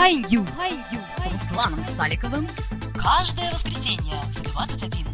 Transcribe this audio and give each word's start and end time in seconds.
High 0.00 0.16
News 0.16 0.48
с 0.48 1.26
Русланом 1.30 1.84
Саликовым 1.94 2.48
каждое 2.94 3.52
воскресенье 3.52 4.14
в 4.34 4.40
21.00 4.56 5.04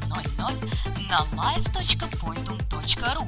на 1.11 1.19
live.pointum.ru 1.33 3.27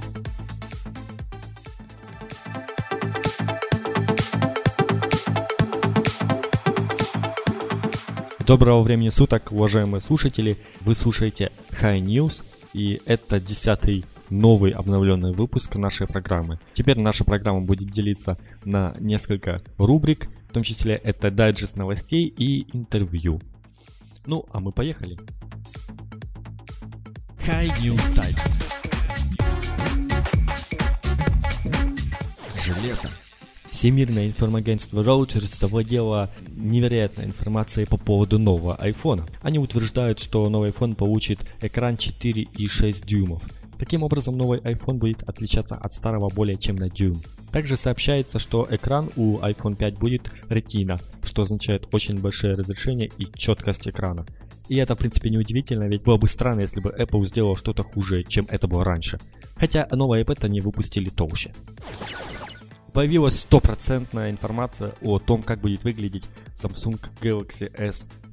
Доброго 8.46 8.82
времени 8.82 9.08
суток, 9.08 9.50
уважаемые 9.50 10.00
слушатели. 10.00 10.56
Вы 10.82 10.94
слушаете 10.94 11.50
High 11.82 11.98
News, 12.00 12.44
и 12.72 13.02
это 13.04 13.40
десятый 13.40 14.04
новый 14.30 14.72
обновленный 14.72 15.32
выпуск 15.32 15.76
нашей 15.76 16.06
программы. 16.06 16.58
Теперь 16.74 16.98
наша 16.98 17.24
программа 17.24 17.60
будет 17.60 17.88
делиться 17.88 18.38
на 18.64 18.94
несколько 18.98 19.60
рубрик, 19.78 20.28
в 20.48 20.52
том 20.52 20.62
числе 20.62 20.94
это 20.96 21.30
дайджест 21.30 21.76
новостей 21.76 22.26
и 22.26 22.66
интервью. 22.76 23.40
Ну, 24.26 24.44
а 24.52 24.60
мы 24.60 24.72
поехали. 24.72 25.18
High 27.46 27.74
News 27.80 28.14
Digest. 28.14 28.62
Железо. 32.62 33.08
Всемирное 33.64 34.26
информагентство 34.26 35.02
Reuters 35.02 35.58
завладело 35.58 36.30
невероятной 36.48 37.26
информацией 37.26 37.86
по 37.86 37.96
поводу 37.96 38.38
нового 38.38 38.78
iPhone. 38.82 39.28
Они 39.42 39.58
утверждают, 39.58 40.18
что 40.18 40.48
новый 40.48 40.70
iPhone 40.70 40.94
получит 40.94 41.40
экран 41.60 41.94
4,6 41.94 43.06
дюймов. 43.06 43.42
Таким 43.78 44.02
образом, 44.02 44.36
новый 44.36 44.60
iPhone 44.60 44.94
будет 44.94 45.22
отличаться 45.22 45.76
от 45.76 45.92
старого 45.94 46.28
более 46.28 46.56
чем 46.56 46.76
на 46.76 46.90
дюйм. 46.90 47.22
Также 47.52 47.76
сообщается, 47.76 48.38
что 48.38 48.66
экран 48.68 49.10
у 49.16 49.38
iPhone 49.38 49.76
5 49.76 49.98
будет 49.98 50.32
Retina, 50.48 51.00
что 51.22 51.42
означает 51.42 51.88
очень 51.92 52.20
большое 52.20 52.54
разрешение 52.54 53.10
и 53.18 53.26
четкость 53.34 53.88
экрана. 53.88 54.26
И 54.68 54.76
это, 54.76 54.94
в 54.94 54.98
принципе, 54.98 55.30
неудивительно, 55.30 55.84
ведь 55.84 56.02
было 56.02 56.18
бы 56.18 56.26
странно, 56.26 56.60
если 56.60 56.80
бы 56.80 56.94
Apple 56.98 57.24
сделал 57.24 57.56
что-то 57.56 57.82
хуже, 57.82 58.24
чем 58.24 58.46
это 58.50 58.66
было 58.68 58.84
раньше. 58.84 59.18
Хотя 59.56 59.88
новый 59.92 60.22
iPad 60.22 60.46
они 60.46 60.60
выпустили 60.60 61.08
толще 61.08 61.52
появилась 62.98 63.38
стопроцентная 63.38 64.28
информация 64.28 64.92
о 65.02 65.20
том, 65.20 65.44
как 65.44 65.60
будет 65.60 65.84
выглядеть 65.84 66.26
Samsung 66.52 66.98
Galaxy 67.20 67.70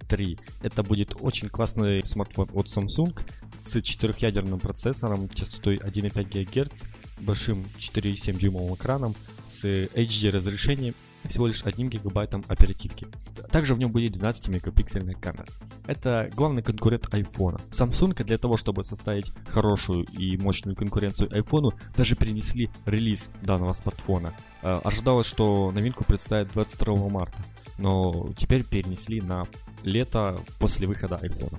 S3. 0.07 0.39
Это 0.61 0.83
будет 0.83 1.15
очень 1.19 1.49
классный 1.49 2.05
смартфон 2.05 2.49
от 2.53 2.67
Samsung 2.67 3.17
с 3.57 3.81
четырехъядерным 3.81 4.59
процессором, 4.59 5.29
частотой 5.29 5.77
1,5 5.77 6.23
ГГц, 6.23 6.83
большим 7.19 7.65
4,7 7.77 8.37
дюймовым 8.37 8.75
экраном, 8.75 9.15
с 9.47 9.65
HD 9.65 10.31
разрешением 10.31 10.93
всего 11.27 11.47
лишь 11.47 11.63
1 11.65 11.89
гигабайтом 11.89 12.43
оперативки. 12.47 13.07
Также 13.51 13.73
в 13.73 13.79
нем 13.79 13.91
будет 13.91 14.13
12 14.13 14.49
мегапиксельная 14.49 15.15
камера. 15.15 15.47
Это 15.87 16.29
главный 16.35 16.61
конкурент 16.61 17.07
iPhone. 17.13 17.59
Samsung 17.71 18.23
для 18.23 18.37
того, 18.37 18.57
чтобы 18.57 18.83
составить 18.83 19.31
хорошую 19.47 20.05
и 20.05 20.37
мощную 20.37 20.75
конкуренцию 20.75 21.29
iPhone, 21.29 21.73
даже 21.95 22.15
перенесли 22.15 22.69
релиз 22.85 23.31
данного 23.41 23.73
смартфона. 23.73 24.33
Э, 24.61 24.79
ожидалось, 24.83 25.27
что 25.27 25.71
новинку 25.71 26.03
представят 26.03 26.51
22 26.53 27.09
марта, 27.09 27.43
но 27.77 28.31
теперь 28.37 28.63
перенесли 28.63 29.21
на 29.21 29.47
лето 29.85 30.41
после 30.59 30.87
выхода 30.87 31.19
iPhone. 31.23 31.57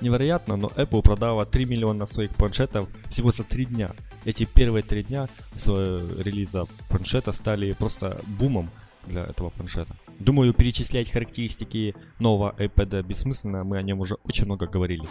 Невероятно, 0.00 0.56
но 0.56 0.68
Apple 0.68 1.02
продала 1.02 1.44
3 1.44 1.64
миллиона 1.64 2.06
своих 2.06 2.30
планшетов 2.30 2.88
всего 3.08 3.30
за 3.30 3.44
3 3.44 3.66
дня. 3.66 3.90
Эти 4.24 4.44
первые 4.44 4.82
3 4.82 5.04
дня 5.04 5.28
с 5.54 5.66
релиза 5.68 6.66
планшета 6.88 7.32
стали 7.32 7.72
просто 7.72 8.20
бумом 8.38 8.70
для 9.06 9.24
этого 9.24 9.50
планшета. 9.50 9.96
Думаю, 10.18 10.52
перечислять 10.52 11.10
характеристики 11.10 11.94
нового 12.18 12.54
iPad 12.58 13.02
бессмысленно, 13.02 13.64
мы 13.64 13.78
о 13.78 13.82
нем 13.82 14.00
уже 14.00 14.16
очень 14.24 14.46
много 14.46 14.66
говорили. 14.66 15.04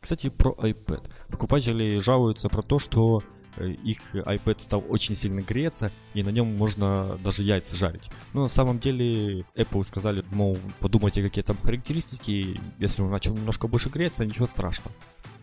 Кстати, 0.00 0.28
про 0.28 0.52
iPad. 0.52 1.08
Покупатели 1.28 1.98
жалуются 1.98 2.48
про 2.48 2.62
то, 2.62 2.78
что 2.78 3.22
Э, 3.22 3.43
их 3.58 4.14
iPad 4.14 4.60
стал 4.60 4.84
очень 4.88 5.16
сильно 5.16 5.42
греться, 5.42 5.90
и 6.14 6.22
на 6.22 6.30
нем 6.30 6.56
можно 6.56 7.18
даже 7.22 7.42
яйца 7.42 7.76
жарить. 7.76 8.10
Но 8.32 8.42
на 8.42 8.48
самом 8.48 8.78
деле 8.78 9.44
Apple 9.54 9.84
сказали, 9.84 10.24
мол, 10.30 10.58
подумайте, 10.80 11.22
какие 11.22 11.44
там 11.44 11.56
характеристики, 11.62 12.60
если 12.78 13.02
он 13.02 13.10
начал 13.10 13.34
немножко 13.34 13.68
больше 13.68 13.88
греться, 13.88 14.24
ничего 14.24 14.46
страшного. 14.46 14.94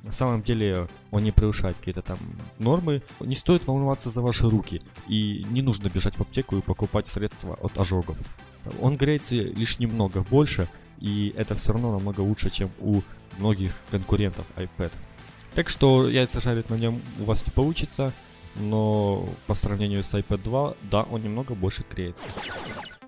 На 0.03 0.11
самом 0.11 0.41
деле 0.41 0.87
он 1.11 1.23
не 1.23 1.31
превышает 1.31 1.77
какие-то 1.77 2.01
там 2.01 2.17
нормы. 2.57 3.03
Не 3.19 3.35
стоит 3.35 3.67
волноваться 3.67 4.09
за 4.09 4.21
ваши 4.21 4.49
руки. 4.49 4.81
И 5.07 5.45
не 5.51 5.61
нужно 5.61 5.89
бежать 5.89 6.15
в 6.15 6.21
аптеку 6.21 6.57
и 6.57 6.61
покупать 6.61 7.05
средства 7.05 7.53
от 7.61 7.77
ожогов. 7.77 8.17
Он 8.81 8.97
греется 8.97 9.35
лишь 9.35 9.79
немного 9.79 10.23
больше, 10.23 10.67
и 10.99 11.33
это 11.37 11.55
все 11.55 11.73
равно 11.73 11.91
намного 11.91 12.21
лучше, 12.21 12.49
чем 12.49 12.69
у 12.79 13.01
многих 13.37 13.73
конкурентов 13.91 14.45
iPad. 14.55 14.91
Так 15.53 15.69
что 15.69 16.07
яйца 16.07 16.39
жарить 16.39 16.69
на 16.69 16.75
нем 16.75 17.01
у 17.19 17.25
вас 17.25 17.45
не 17.45 17.51
получится, 17.51 18.13
но 18.55 19.27
по 19.47 19.53
сравнению 19.53 20.03
с 20.03 20.13
iPad 20.13 20.41
2, 20.43 20.73
да, 20.89 21.03
он 21.03 21.23
немного 21.23 21.55
больше 21.55 21.83
греется. 21.89 22.29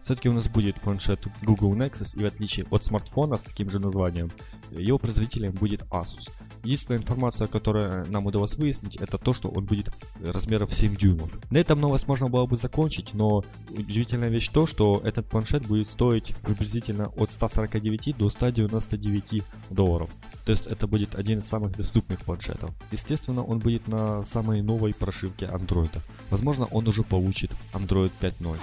Все-таки 0.03 0.28
у 0.28 0.34
нас 0.34 0.50
будет 0.50 0.81
планшет 0.81 1.25
Google 1.44 1.74
Nexus, 1.75 2.19
и 2.19 2.24
в 2.24 2.25
отличие 2.25 2.66
от 2.69 2.84
смартфона 2.84 3.38
с 3.38 3.44
таким 3.44 3.69
же 3.69 3.80
названием, 3.80 4.31
его 4.69 4.97
производителем 4.97 5.53
будет 5.53 5.81
Asus. 5.84 6.30
Единственная 6.64 7.00
информация, 7.00 7.47
которую 7.47 8.06
нам 8.12 8.25
удалось 8.25 8.58
выяснить, 8.58 8.97
это 8.97 9.18
то, 9.18 9.31
что 9.31 9.47
он 9.50 9.66
будет 9.66 9.91
размеров 10.22 10.74
7 10.74 10.97
дюймов. 10.97 11.40
На 11.52 11.58
этом 11.58 11.80
новость 11.80 12.08
можно 12.08 12.30
было 12.30 12.46
бы 12.46 12.58
закончить, 12.58 13.14
но 13.14 13.46
удивительная 13.69 14.30
вещь 14.30 14.50
то, 14.50 14.66
что 14.66 15.02
этот 15.06 15.25
планшет 15.28 15.66
будет 15.66 15.88
стоить 15.88 16.35
приблизительно 16.41 17.08
от 17.16 17.31
149 17.31 18.18
до 18.18 18.30
199 18.30 19.44
долларов. 19.70 20.09
То 20.46 20.52
есть 20.52 20.68
это 20.68 20.85
будет 20.85 21.16
один 21.16 21.40
из 21.40 21.46
самых 21.46 21.78
доступных 21.78 22.20
планшетов. 22.20 22.72
Естественно, 22.91 23.44
он 23.44 23.59
будет 23.59 23.88
на 23.88 24.24
самой 24.24 24.62
новой 24.62 24.94
прошивке 24.94 25.46
Android. 25.46 25.97
Возможно, 26.30 26.66
он 26.66 26.85
уже 26.88 27.03
получит 27.03 27.52
Android 27.74 28.12
5.0. 28.20 28.58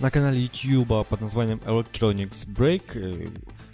На 0.00 0.10
канале 0.10 0.40
YouTube 0.40 1.06
под 1.06 1.20
названием 1.20 1.60
Electronics 1.66 2.48
Break 2.48 2.82
э, 2.94 3.28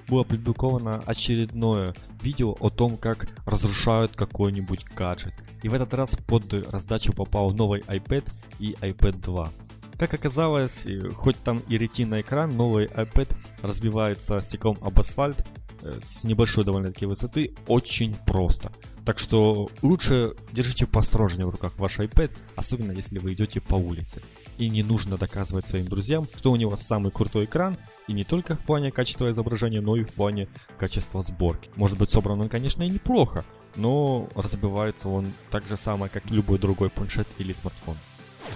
было 0.08 0.22
опубликовано 0.22 1.00
очередное 1.06 1.94
видео 2.20 2.56
о 2.58 2.68
том, 2.68 2.96
как 2.96 3.28
разрушают 3.44 4.16
какой-нибудь 4.16 4.86
гаджет. 4.96 5.34
И 5.62 5.68
в 5.68 5.74
этот 5.74 5.94
раз 5.94 6.16
под 6.16 6.52
раздачу 6.72 7.12
попал 7.12 7.52
новый 7.52 7.82
iPad 7.82 8.28
и 8.58 8.72
iPad 8.72 9.22
2. 9.22 9.52
Как 10.00 10.14
оказалось, 10.14 10.86
э, 10.86 11.10
хоть 11.10 11.36
там 11.44 11.58
и 11.68 11.78
ретина 11.78 12.20
экран, 12.20 12.56
новый 12.56 12.86
iPad 12.86 13.32
разбивается 13.62 14.40
стеклом 14.40 14.78
об 14.80 14.98
асфальт 14.98 15.46
э, 15.82 16.00
с 16.02 16.24
небольшой 16.24 16.64
довольно-таки 16.64 17.06
высоты 17.06 17.54
очень 17.68 18.16
просто. 18.26 18.72
Так 19.06 19.20
что 19.20 19.70
лучше 19.82 20.34
держите 20.50 20.84
посторожнее 20.84 21.46
в 21.46 21.50
руках 21.50 21.72
ваш 21.78 22.00
iPad, 22.00 22.28
особенно 22.56 22.90
если 22.90 23.20
вы 23.20 23.34
идете 23.34 23.60
по 23.60 23.76
улице. 23.76 24.20
И 24.58 24.68
не 24.68 24.82
нужно 24.82 25.16
доказывать 25.16 25.68
своим 25.68 25.86
друзьям, 25.86 26.26
что 26.34 26.50
у 26.50 26.56
него 26.56 26.74
самый 26.74 27.12
крутой 27.12 27.44
экран, 27.44 27.76
и 28.08 28.12
не 28.12 28.24
только 28.24 28.56
в 28.56 28.64
плане 28.64 28.90
качества 28.90 29.30
изображения, 29.30 29.80
но 29.80 29.94
и 29.94 30.02
в 30.02 30.12
плане 30.12 30.48
качества 30.76 31.22
сборки. 31.22 31.70
Может 31.76 31.98
быть 31.98 32.10
собран 32.10 32.40
он, 32.40 32.48
конечно, 32.48 32.82
и 32.82 32.88
неплохо, 32.88 33.44
но 33.76 34.28
разбивается 34.34 35.08
он 35.08 35.32
так 35.50 35.68
же 35.68 35.76
самое, 35.76 36.10
как 36.10 36.28
любой 36.28 36.58
другой 36.58 36.90
планшет 36.90 37.28
или 37.38 37.52
смартфон. 37.52 37.96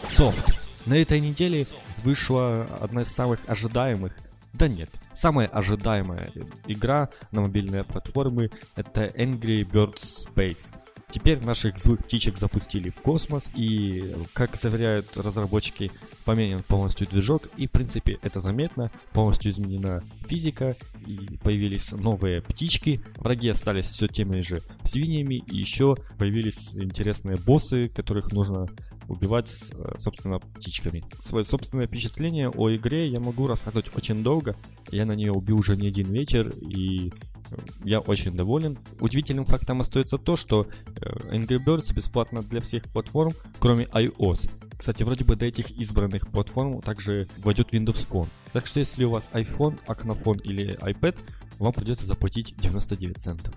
Софт. 0.05 0.53
На 0.85 0.95
этой 0.95 1.21
неделе 1.21 1.65
вышла 2.03 2.67
одна 2.81 3.03
из 3.03 3.09
самых 3.09 3.39
ожидаемых 3.47 4.17
да 4.53 4.69
нет. 4.69 4.91
Самая 5.15 5.47
ожидаемая 5.47 6.31
игра 6.67 7.11
на 7.31 7.43
мобильные 7.43 7.85
платформы 7.85 8.51
это 8.77 9.07
Angry 9.07 9.69
Birds 9.69 10.29
Space. 10.29 10.73
Теперь 11.11 11.41
наших 11.41 11.77
злых 11.79 12.05
птичек 12.05 12.39
запустили 12.39 12.89
в 12.91 13.01
космос, 13.01 13.51
и, 13.55 14.15
как 14.33 14.55
заверяют 14.55 15.17
разработчики, 15.17 15.91
поменян 16.25 16.63
полностью 16.63 17.09
движок, 17.09 17.49
и, 17.57 17.67
в 17.67 17.71
принципе, 17.73 18.19
это 18.23 18.39
заметно. 18.39 18.93
Полностью 19.13 19.51
изменена 19.51 20.05
физика, 20.29 20.77
и 21.07 21.39
появились 21.43 21.91
новые 21.93 22.43
птички. 22.43 23.01
Враги 23.17 23.49
остались 23.49 23.87
все 23.87 24.07
теми 24.07 24.39
же 24.41 24.63
свиньями, 24.85 25.43
и 25.51 25.57
еще 25.57 25.97
появились 26.17 26.77
интересные 26.77 27.37
боссы, 27.37 27.89
которых 27.89 28.31
нужно 28.31 28.69
убивать, 29.11 29.73
э, 29.73 29.95
собственно, 29.99 30.39
птичками. 30.39 31.03
Свое 31.19 31.45
собственное 31.45 31.87
впечатление 31.87 32.49
о 32.49 32.75
игре 32.75 33.09
я 33.09 33.21
могу 33.21 33.47
рассказывать 33.47 33.91
очень 33.95 34.23
долго. 34.23 34.57
Я 34.91 35.05
на 35.05 35.13
нее 35.13 35.33
убил 35.33 35.59
уже 35.59 35.77
не 35.77 35.89
один 35.89 36.13
вечер, 36.13 36.49
и 36.61 37.09
э, 37.51 37.57
я 37.85 38.01
очень 38.01 38.33
доволен. 38.33 38.79
Удивительным 39.01 39.45
фактом 39.45 39.81
остается 39.81 40.17
то, 40.17 40.37
что 40.37 40.67
э, 40.87 41.01
Angry 41.35 41.59
Birds 41.65 41.95
бесплатно 41.95 42.43
для 42.43 42.61
всех 42.61 42.85
платформ, 42.85 43.35
кроме 43.59 43.87
iOS. 43.87 44.51
Кстати, 44.77 45.03
вроде 45.03 45.25
бы 45.25 45.37
до 45.37 45.47
этих 45.47 45.71
избранных 45.73 46.31
платформ 46.31 46.81
также 46.81 47.29
войдет 47.39 47.75
Windows 47.75 48.09
Phone. 48.11 48.29
Так 48.53 48.67
что 48.67 48.81
если 48.81 49.05
у 49.05 49.11
вас 49.11 49.31
iPhone, 49.35 49.79
Акнофон 49.87 50.39
или 50.39 50.79
iPad, 50.79 51.19
вам 51.59 51.73
придется 51.73 52.07
заплатить 52.07 52.55
99 52.59 53.19
центов. 53.19 53.55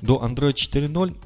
До 0.00 0.24
Android 0.24 0.54
4.0 0.54 1.16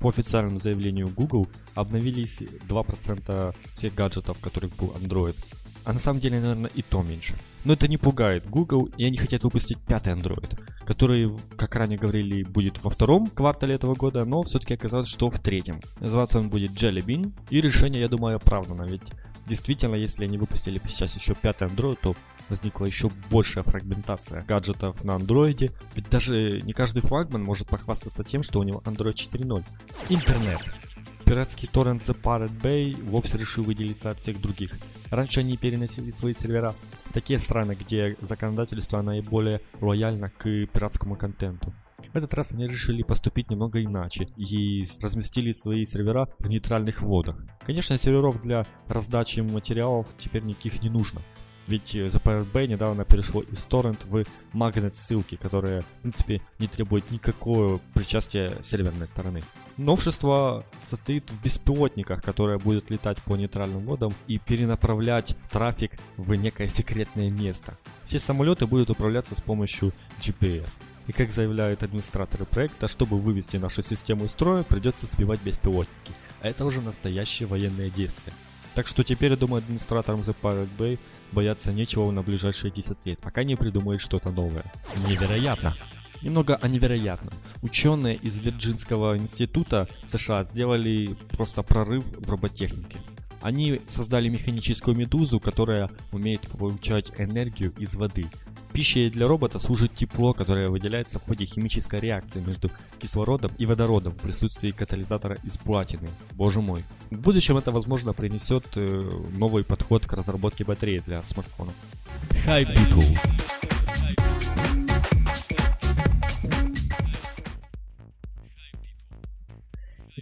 по 0.00 0.08
официальному 0.08 0.58
заявлению 0.58 1.08
Google 1.08 1.48
обновились 1.74 2.42
2% 2.68 3.54
всех 3.74 3.94
гаджетов, 3.94 4.38
которых 4.40 4.74
был 4.76 4.92
Android. 5.00 5.36
а 5.84 5.92
на 5.92 6.00
самом 6.00 6.18
деле, 6.18 6.40
наверное, 6.40 6.70
и 6.74 6.82
то 6.82 7.02
меньше. 7.02 7.34
Но 7.64 7.72
это 7.72 7.86
не 7.86 7.96
пугает 7.96 8.50
Google, 8.50 8.88
и 8.98 9.04
они 9.04 9.16
хотят 9.16 9.44
выпустить 9.44 9.78
пятый 9.78 10.14
Android, 10.14 10.58
который, 10.84 11.32
как 11.56 11.76
ранее 11.76 11.96
говорили, 11.96 12.42
будет 12.42 12.82
во 12.82 12.90
втором 12.90 13.28
квартале 13.28 13.74
этого 13.76 13.94
года, 13.94 14.24
но 14.24 14.42
все-таки 14.42 14.74
оказалось, 14.74 15.08
что 15.08 15.30
в 15.30 15.38
третьем. 15.38 15.80
Называться 16.00 16.40
он 16.40 16.48
будет 16.48 16.72
Jelly 16.72 17.04
Bean, 17.04 17.32
и 17.50 17.60
решение, 17.60 18.00
я 18.00 18.08
думаю, 18.08 18.36
оправдано, 18.36 18.82
ведь 18.82 19.12
действительно, 19.46 19.94
если 19.94 20.24
они 20.24 20.38
выпустили 20.38 20.80
сейчас 20.88 21.16
еще 21.16 21.34
пятый 21.34 21.68
Android, 21.68 21.98
то 22.02 22.16
возникла 22.48 22.86
еще 22.86 23.10
большая 23.30 23.64
фрагментация 23.64 24.44
гаджетов 24.44 25.04
на 25.04 25.14
андроиде, 25.14 25.72
ведь 25.94 26.08
даже 26.08 26.60
не 26.62 26.72
каждый 26.72 27.02
флагман 27.02 27.42
может 27.42 27.68
похвастаться 27.68 28.24
тем, 28.24 28.42
что 28.42 28.60
у 28.60 28.62
него 28.62 28.82
Android 28.84 29.14
4.0. 29.14 29.64
Интернет. 30.10 30.60
Пиратский 31.24 31.68
торрент 31.68 32.02
The 32.02 32.16
Pirate 32.22 32.60
Bay 32.62 33.10
вовсе 33.10 33.36
решил 33.36 33.64
выделиться 33.64 34.10
от 34.10 34.20
всех 34.20 34.40
других. 34.40 34.78
Раньше 35.10 35.40
они 35.40 35.56
переносили 35.56 36.12
свои 36.12 36.34
сервера 36.34 36.72
в 37.04 37.12
такие 37.12 37.40
страны, 37.40 37.76
где 37.78 38.16
законодательство 38.20 39.02
наиболее 39.02 39.60
лояльно 39.80 40.30
к 40.30 40.44
пиратскому 40.66 41.16
контенту. 41.16 41.74
В 42.12 42.16
этот 42.16 42.32
раз 42.34 42.52
они 42.52 42.66
решили 42.66 43.02
поступить 43.02 43.50
немного 43.50 43.82
иначе 43.82 44.28
и 44.36 44.84
разместили 45.02 45.50
свои 45.50 45.84
сервера 45.84 46.28
в 46.38 46.48
нейтральных 46.48 47.02
водах. 47.02 47.36
Конечно, 47.64 47.98
серверов 47.98 48.40
для 48.40 48.64
раздачи 48.86 49.40
материалов 49.40 50.14
теперь 50.16 50.42
никаких 50.42 50.82
не 50.82 50.90
нужно. 50.90 51.22
Ведь 51.66 51.96
Pirate 51.96 52.50
Bay 52.52 52.66
недавно 52.68 53.04
перешло 53.04 53.42
из 53.42 53.64
торрент 53.64 54.04
в 54.04 54.24
магнит 54.52 54.94
ссылки, 54.94 55.34
которые, 55.34 55.80
в 55.80 56.02
принципе, 56.02 56.40
не 56.58 56.68
требуют 56.68 57.10
никакого 57.10 57.80
причастия 57.92 58.52
серверной 58.62 59.08
стороны. 59.08 59.42
Новшество 59.76 60.64
состоит 60.86 61.30
в 61.30 61.42
беспилотниках, 61.42 62.22
которые 62.22 62.58
будут 62.58 62.90
летать 62.90 63.20
по 63.22 63.36
нейтральным 63.36 63.84
водам 63.84 64.14
и 64.26 64.38
перенаправлять 64.38 65.36
трафик 65.50 65.92
в 66.16 66.32
некое 66.34 66.68
секретное 66.68 67.30
место. 67.30 67.76
Все 68.04 68.20
самолеты 68.20 68.66
будут 68.66 68.90
управляться 68.90 69.34
с 69.34 69.40
помощью 69.40 69.92
GPS. 70.20 70.80
И 71.08 71.12
как 71.12 71.32
заявляют 71.32 71.82
администраторы 71.82 72.44
проекта, 72.44 72.88
чтобы 72.88 73.18
вывести 73.18 73.56
нашу 73.56 73.82
систему 73.82 74.24
из 74.24 74.30
строя, 74.30 74.62
придется 74.62 75.06
сбивать 75.06 75.42
беспилотники. 75.42 76.12
А 76.40 76.48
это 76.48 76.64
уже 76.64 76.80
настоящее 76.80 77.48
военное 77.48 77.90
действие. 77.90 78.32
Так 78.74 78.86
что 78.86 79.02
теперь, 79.02 79.32
я 79.32 79.36
думаю, 79.36 79.58
администраторам 79.58 80.20
The 80.20 80.36
Pirate 80.40 80.68
Bay 80.78 80.98
бояться 81.32 81.72
нечего 81.72 82.10
на 82.10 82.22
ближайшие 82.22 82.70
10 82.70 83.06
лет, 83.06 83.18
пока 83.20 83.44
не 83.44 83.56
придумают 83.56 84.00
что-то 84.00 84.30
новое. 84.30 84.64
Невероятно! 85.08 85.76
Немного 86.22 86.56
о 86.56 86.68
невероятном. 86.68 87.34
Ученые 87.62 88.16
из 88.16 88.40
Вирджинского 88.40 89.18
института 89.18 89.86
США 90.04 90.44
сделали 90.44 91.16
просто 91.30 91.62
прорыв 91.62 92.04
в 92.04 92.30
роботехнике. 92.30 92.98
Они 93.42 93.80
создали 93.86 94.28
механическую 94.28 94.96
медузу, 94.96 95.38
которая 95.40 95.90
умеет 96.12 96.40
получать 96.48 97.12
энергию 97.18 97.72
из 97.78 97.94
воды. 97.94 98.26
Пищей 98.76 99.08
для 99.08 99.26
робота 99.26 99.58
служит 99.58 99.94
тепло, 99.94 100.34
которое 100.34 100.68
выделяется 100.68 101.18
в 101.18 101.22
ходе 101.24 101.46
химической 101.46 101.98
реакции 101.98 102.40
между 102.40 102.70
кислородом 102.98 103.50
и 103.56 103.64
водородом 103.64 104.12
в 104.12 104.18
присутствии 104.18 104.70
катализатора 104.70 105.38
из 105.44 105.56
платины. 105.56 106.08
Боже 106.32 106.60
мой. 106.60 106.84
В 107.10 107.16
будущем 107.18 107.56
это, 107.56 107.70
возможно, 107.70 108.12
принесет 108.12 108.66
э, 108.76 109.22
новый 109.38 109.64
подход 109.64 110.04
к 110.04 110.12
разработке 110.12 110.64
батареи 110.64 111.02
для 111.06 111.22
смартфонов. 111.22 111.72
Hi 112.46 112.66
people! 112.66 113.75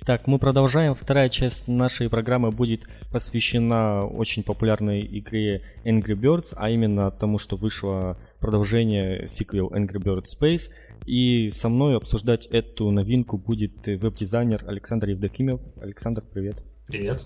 Итак, 0.07 0.27
мы 0.27 0.39
продолжаем. 0.39 0.95
Вторая 0.95 1.31
часть 1.31 1.67
нашей 1.67 2.11
программы 2.11 2.51
будет 2.51 2.87
посвящена 3.11 4.05
очень 4.05 4.43
популярной 4.43 5.01
игре 5.01 5.63
Angry 5.87 6.15
Birds, 6.15 6.53
а 6.59 6.69
именно 6.69 7.11
тому, 7.11 7.39
что 7.39 7.57
вышло 7.57 8.19
продолжение 8.39 9.27
сиквел 9.27 9.69
Angry 9.69 9.97
Birds 9.97 10.25
Space. 10.39 10.69
И 11.07 11.49
со 11.49 11.71
мной 11.71 11.97
обсуждать 11.97 12.45
эту 12.49 12.91
новинку 12.91 13.39
будет 13.39 13.87
веб-дизайнер 13.87 14.63
Александр 14.67 15.09
Евдокимов. 15.09 15.63
Александр, 15.81 16.23
привет. 16.31 16.63
Привет. 16.87 17.25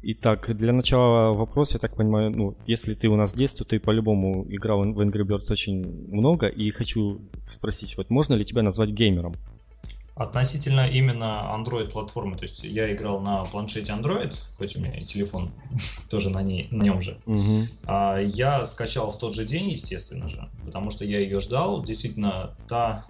Итак, 0.00 0.56
для 0.56 0.72
начала 0.72 1.34
вопрос, 1.34 1.74
я 1.74 1.80
так 1.80 1.96
понимаю, 1.96 2.30
ну, 2.30 2.56
если 2.66 2.94
ты 2.94 3.08
у 3.10 3.16
нас 3.16 3.32
здесь, 3.32 3.52
то 3.52 3.66
ты 3.66 3.78
по-любому 3.78 4.46
играл 4.48 4.78
в 4.90 5.00
Angry 5.00 5.26
Birds 5.26 5.50
очень 5.52 6.08
много, 6.08 6.46
и 6.46 6.70
хочу 6.70 7.20
спросить, 7.46 7.98
вот 7.98 8.08
можно 8.08 8.32
ли 8.32 8.44
тебя 8.46 8.62
назвать 8.62 8.88
геймером? 8.88 9.34
Относительно 10.16 10.88
именно 10.88 11.54
Android 11.54 11.90
платформы, 11.90 12.38
то 12.38 12.44
есть 12.44 12.64
я 12.64 12.90
играл 12.90 13.20
на 13.20 13.44
планшете 13.44 13.92
Android, 13.92 14.34
хоть 14.56 14.74
у 14.74 14.80
меня 14.80 14.98
и 14.98 15.04
телефон 15.04 15.50
тоже 16.08 16.30
на, 16.30 16.42
ней, 16.42 16.68
на 16.70 16.84
нем 16.84 17.02
же. 17.02 17.18
Угу. 17.26 17.66
А, 17.84 18.18
я 18.18 18.64
скачал 18.64 19.10
в 19.10 19.18
тот 19.18 19.34
же 19.34 19.44
день, 19.44 19.68
естественно 19.68 20.26
же, 20.26 20.48
потому 20.64 20.88
что 20.88 21.04
я 21.04 21.20
ее 21.20 21.38
ждал. 21.38 21.82
Действительно, 21.82 22.56
та 22.66 23.04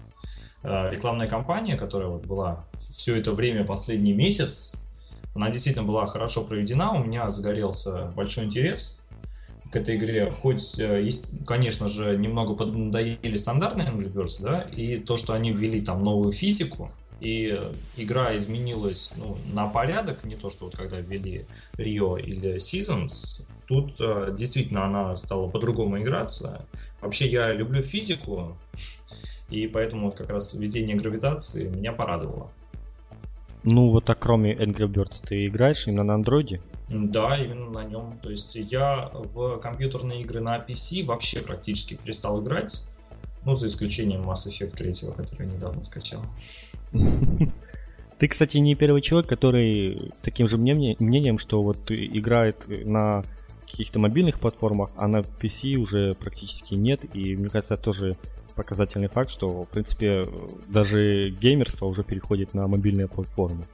а, 0.65 0.91
рекламная 0.91 1.29
кампания, 1.29 1.77
которая 1.77 2.09
вот 2.09 2.27
была 2.27 2.65
все 2.73 3.17
это 3.17 3.31
время, 3.31 3.65
последний 3.65 4.13
месяц, 4.13 4.75
она 5.33 5.49
действительно 5.49 5.87
была 5.87 6.07
хорошо 6.07 6.45
проведена, 6.45 6.91
у 6.91 7.05
меня 7.05 7.31
загорелся 7.31 8.11
большой 8.17 8.47
интерес 8.47 9.06
к 9.77 9.81
этой 9.81 9.97
игре, 9.97 10.31
хоть, 10.31 10.79
э, 10.79 11.03
есть, 11.03 11.29
конечно 11.47 11.87
же, 11.87 12.17
немного 12.17 12.55
поднадоели 12.55 13.37
стандартные 13.37 13.89
Angry 13.89 14.11
Birds, 14.11 14.43
да, 14.43 14.63
и 14.75 14.97
то, 14.97 15.19
что 15.19 15.35
они 15.35 15.53
ввели 15.53 15.83
там 15.83 16.03
новую 16.03 16.31
физику, 16.31 16.91
и 17.21 17.61
игра 17.97 18.35
изменилась 18.35 19.15
ну, 19.19 19.37
на 19.53 19.67
порядок, 19.67 20.25
не 20.25 20.35
то, 20.35 20.49
что 20.49 20.65
вот 20.65 20.77
когда 20.77 20.99
ввели 20.99 21.47
Rio 21.77 22.19
или 22.19 22.57
Seasons, 22.57 23.47
тут 23.69 24.01
э, 24.01 24.35
действительно 24.35 24.87
она 24.87 25.15
стала 25.15 25.51
по-другому 25.51 25.99
играться. 25.99 26.65
Вообще 27.03 27.27
я 27.27 27.53
люблю 27.53 27.83
физику, 27.83 28.57
и 29.51 29.67
поэтому 29.67 30.07
вот 30.07 30.15
как 30.15 30.31
раз 30.31 30.55
введение 30.55 30.97
гравитации 30.97 31.69
меня 31.69 31.93
порадовало. 31.93 32.51
Ну 33.67 33.91
вот 33.91 34.09
а 34.09 34.15
кроме 34.15 34.55
Angry 34.55 34.87
Birds 34.87 35.23
ты 35.27 35.47
играешь 35.47 35.89
именно 35.89 36.05
на 36.05 36.15
андроиде? 36.15 36.61
Да, 36.89 37.37
именно 37.37 37.69
на 37.69 37.83
нем. 37.83 38.19
То 38.23 38.31
есть 38.31 38.55
я 38.55 39.11
в 39.13 39.59
компьютерные 39.59 40.23
игры 40.23 40.41
на 40.41 40.57
PC 40.57 41.05
вообще 41.05 41.41
практически 41.41 41.95
перестал 41.95 42.41
играть. 42.43 42.87
Ну, 43.45 43.55
за 43.55 43.67
исключением 43.67 44.23
Mass 44.23 44.47
Effect 44.47 44.77
3, 44.77 44.93
который 45.17 45.47
я 45.49 45.55
недавно 45.55 45.83
скачал. 45.83 46.23
Ты, 48.19 48.29
кстати, 48.29 48.59
не 48.59 48.77
первый 48.77 49.03
человек, 49.03 49.29
который 49.29 50.11
с 50.15 50.23
таким 50.23 50.47
же 50.47 50.59
мнением, 50.59 51.39
что 51.39 51.63
вот 51.63 51.91
играет 51.91 52.67
на 52.69 53.25
каких-то 53.69 53.99
мобильных 53.99 54.39
платформах, 54.39 54.91
а 54.97 55.09
на 55.09 55.19
PC 55.19 55.77
уже 55.77 56.15
практически 56.15 56.75
нет. 56.75 57.05
И 57.15 57.37
мне 57.37 57.51
кажется, 57.51 57.77
тоже 57.77 58.17
показательный 58.57 59.09
факт, 59.09 59.31
что, 59.31 59.65
в 59.65 59.69
принципе, 59.69 60.27
даже 60.69 61.31
геймерство 61.31 61.87
уже 61.87 62.03
переходит 62.03 62.55
на 62.55 62.67
мобильные 62.67 63.07
платформы. 63.07 63.65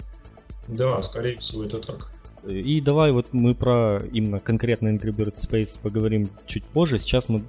Да, 0.68 1.00
скорее 1.02 1.38
всего, 1.38 1.64
это 1.64 1.78
так. 1.78 2.10
И 2.46 2.80
давай 2.80 3.12
вот 3.12 3.28
мы 3.32 3.54
про 3.54 4.00
именно 4.12 4.40
конкретно 4.40 4.88
Angry 4.88 5.14
Birds 5.14 5.48
Space 5.48 5.78
поговорим 5.80 6.28
чуть 6.44 6.64
позже. 6.64 6.98
Сейчас 6.98 7.28
мы 7.28 7.42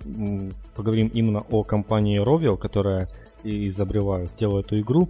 поговорим 0.76 1.08
именно 1.08 1.44
о 1.50 1.64
компании 1.64 2.24
Rovio, 2.24 2.58
которая 2.58 3.10
изобрела, 3.44 4.26
сделала 4.26 4.60
эту 4.60 4.80
игру. 4.80 5.10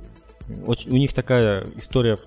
Очень, 0.66 0.92
у 0.92 0.98
них 0.98 1.14
такая 1.14 1.68
история, 1.76 2.18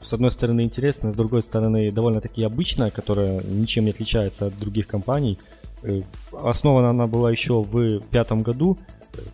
с 0.00 0.12
одной 0.12 0.30
стороны, 0.30 0.62
интересная, 0.62 1.12
с 1.12 1.14
другой 1.14 1.42
стороны, 1.42 1.90
довольно-таки 1.90 2.42
обычная, 2.42 2.90
которая 2.90 3.40
ничем 3.42 3.84
не 3.84 3.90
отличается 3.90 4.46
от 4.46 4.58
других 4.58 4.88
компаний. 4.88 5.38
Э, 5.82 6.02
основана 6.32 6.90
она 6.90 7.06
была 7.06 7.30
еще 7.30 7.62
в 7.62 8.00
пятом 8.10 8.42
году, 8.42 8.78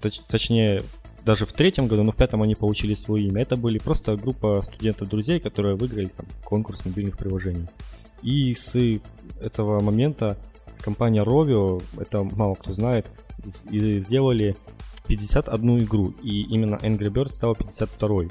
точ, 0.00 0.20
точнее, 0.20 0.82
даже 1.24 1.46
в 1.46 1.52
третьем 1.52 1.86
году, 1.86 2.02
но 2.02 2.12
в 2.12 2.16
пятом 2.16 2.42
они 2.42 2.54
получили 2.54 2.94
свое 2.94 3.28
имя. 3.28 3.42
Это 3.42 3.56
были 3.56 3.78
просто 3.78 4.16
группа 4.16 4.60
студентов-друзей, 4.62 5.40
которые 5.40 5.76
выиграли 5.76 6.06
там, 6.06 6.26
конкурс 6.44 6.84
мобильных 6.84 7.16
приложений. 7.16 7.68
И 8.22 8.54
с 8.54 8.76
этого 9.40 9.80
момента 9.80 10.36
компания 10.80 11.22
Rovio, 11.22 11.82
это 11.98 12.22
мало 12.24 12.54
кто 12.54 12.72
знает, 12.72 13.06
сделали 13.38 14.56
51 15.06 15.78
игру, 15.80 16.14
и 16.22 16.42
именно 16.42 16.76
Angry 16.76 17.08
Birds 17.08 17.30
стал 17.30 17.54
52 17.54 18.24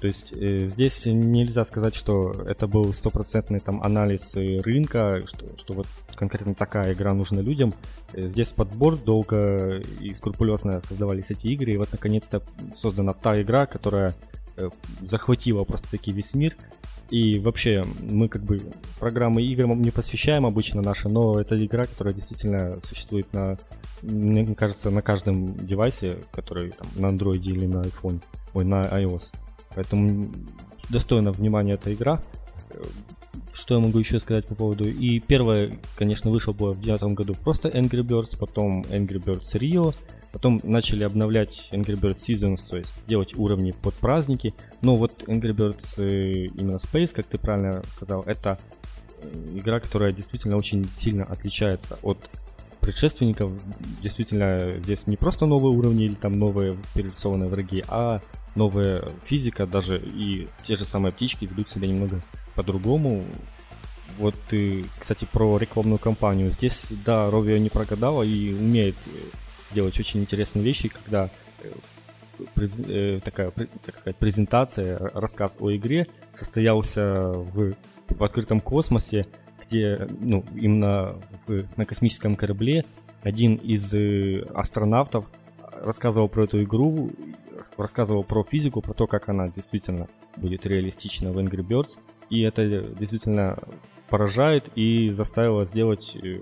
то 0.00 0.06
есть 0.06 0.34
э, 0.38 0.60
здесь 0.60 1.06
нельзя 1.06 1.64
сказать, 1.64 1.94
что 1.94 2.32
это 2.46 2.66
был 2.66 2.92
стопроцентный 2.92 3.60
там 3.60 3.82
анализ 3.82 4.36
э, 4.36 4.60
рынка, 4.60 5.22
что, 5.26 5.46
что 5.56 5.72
вот 5.72 5.86
конкретно 6.14 6.54
такая 6.54 6.92
игра 6.92 7.14
нужна 7.14 7.40
людям. 7.40 7.74
Э, 8.12 8.28
здесь 8.28 8.52
подбор 8.52 8.96
долго 8.96 9.82
и 10.00 10.12
скрупулезно 10.12 10.80
создавались 10.82 11.30
эти 11.30 11.48
игры, 11.48 11.72
и 11.72 11.76
вот 11.78 11.92
наконец-то 11.92 12.42
создана 12.74 13.14
та 13.14 13.40
игра, 13.40 13.64
которая 13.64 14.14
э, 14.56 14.68
захватила 15.00 15.64
просто 15.64 15.92
таки 15.92 16.12
весь 16.12 16.34
мир. 16.34 16.54
И 17.08 17.38
вообще, 17.38 17.86
мы 18.00 18.28
как 18.28 18.42
бы 18.42 18.60
программы 18.98 19.42
игр 19.42 19.66
не 19.66 19.92
посвящаем 19.92 20.44
обычно 20.44 20.82
наши, 20.82 21.08
но 21.08 21.40
это 21.40 21.64
игра, 21.64 21.86
которая 21.86 22.12
действительно 22.12 22.80
существует 22.80 23.32
на, 23.32 23.56
мне 24.02 24.54
кажется, 24.54 24.90
на 24.90 25.02
каждом 25.02 25.56
девайсе, 25.56 26.16
который 26.32 26.72
там 26.72 26.88
на 26.96 27.06
Android 27.06 27.40
или 27.44 27.64
на 27.64 27.82
iPhone, 27.82 28.20
ой, 28.54 28.64
на 28.64 28.86
iOS. 28.86 29.32
Поэтому 29.76 30.32
достойна 30.88 31.30
внимания 31.30 31.74
эта 31.74 31.94
игра. 31.94 32.20
что 33.52 33.74
я 33.74 33.80
могу 33.80 33.98
еще 33.98 34.18
сказать 34.18 34.46
по 34.46 34.54
поводу... 34.54 34.88
И 34.88 35.20
первое, 35.20 35.78
конечно, 35.96 36.30
вышло 36.30 36.52
было 36.52 36.72
в 36.72 36.80
2009 36.80 37.14
году 37.14 37.34
просто 37.34 37.68
Angry 37.68 38.02
Birds, 38.02 38.36
потом 38.38 38.82
Angry 38.82 39.22
Birds 39.22 39.54
Rio, 39.54 39.94
потом 40.32 40.60
начали 40.62 41.04
обновлять 41.04 41.70
Angry 41.72 41.98
Birds 41.98 42.16
Seasons, 42.28 42.68
то 42.68 42.76
есть 42.76 42.94
делать 43.06 43.34
уровни 43.36 43.72
под 43.72 43.94
праздники. 43.94 44.54
Но 44.82 44.96
вот 44.96 45.24
Angry 45.26 45.54
Birds 45.54 46.02
э, 46.02 46.46
именно 46.46 46.76
Space, 46.76 47.14
как 47.14 47.26
ты 47.26 47.38
правильно 47.38 47.82
сказал, 47.88 48.22
это 48.22 48.58
э, 49.22 49.58
игра, 49.58 49.80
которая 49.80 50.12
действительно 50.12 50.56
очень 50.56 50.90
сильно 50.90 51.24
отличается 51.24 51.98
от 52.02 52.18
предшественников. 52.86 53.50
Действительно, 54.00 54.74
здесь 54.78 55.08
не 55.08 55.16
просто 55.16 55.44
новые 55.46 55.76
уровни 55.76 56.04
или 56.04 56.14
там 56.14 56.38
новые 56.38 56.76
перерисованные 56.94 57.48
враги, 57.48 57.82
а 57.88 58.20
новая 58.54 59.02
физика, 59.24 59.66
даже 59.66 59.98
и 59.98 60.46
те 60.62 60.76
же 60.76 60.84
самые 60.84 61.12
птички 61.12 61.46
ведут 61.46 61.68
себя 61.68 61.88
немного 61.88 62.22
по-другому. 62.54 63.24
Вот, 64.18 64.36
и, 64.52 64.86
кстати, 64.98 65.26
про 65.30 65.58
рекламную 65.58 65.98
кампанию. 65.98 66.52
Здесь, 66.52 66.92
да, 67.04 67.28
Ровио 67.28 67.56
не 67.58 67.70
прогадала 67.70 68.22
и 68.22 68.54
умеет 68.54 68.96
э, 69.06 69.10
делать 69.74 69.98
очень 69.98 70.20
интересные 70.20 70.64
вещи, 70.64 70.88
когда 70.88 71.28
э, 71.60 71.72
през, 72.54 72.80
э, 72.86 73.20
такая, 73.22 73.50
так 73.50 73.98
сказать, 73.98 74.16
презентация, 74.16 75.10
рассказ 75.12 75.58
о 75.60 75.74
игре 75.74 76.06
состоялся 76.32 77.32
в, 77.32 77.74
в 78.08 78.22
открытом 78.22 78.60
космосе, 78.60 79.26
где, 79.60 80.08
ну, 80.20 80.44
именно 80.54 81.16
в, 81.46 81.64
на 81.76 81.84
космическом 81.84 82.36
корабле 82.36 82.84
один 83.22 83.56
из 83.56 83.94
астронавтов 84.54 85.26
рассказывал 85.82 86.28
про 86.28 86.44
эту 86.44 86.62
игру, 86.62 87.10
рассказывал 87.76 88.24
про 88.24 88.44
физику, 88.44 88.80
про 88.80 88.94
то, 88.94 89.06
как 89.06 89.28
она 89.28 89.48
действительно 89.48 90.08
будет 90.36 90.66
реалистична 90.66 91.32
в 91.32 91.38
Angry 91.38 91.66
Birds, 91.66 91.98
и 92.30 92.42
это 92.42 92.80
действительно 92.80 93.58
поражает 94.08 94.70
и 94.76 95.10
заставило 95.10 95.64
сделать 95.64 96.16
э, 96.22 96.38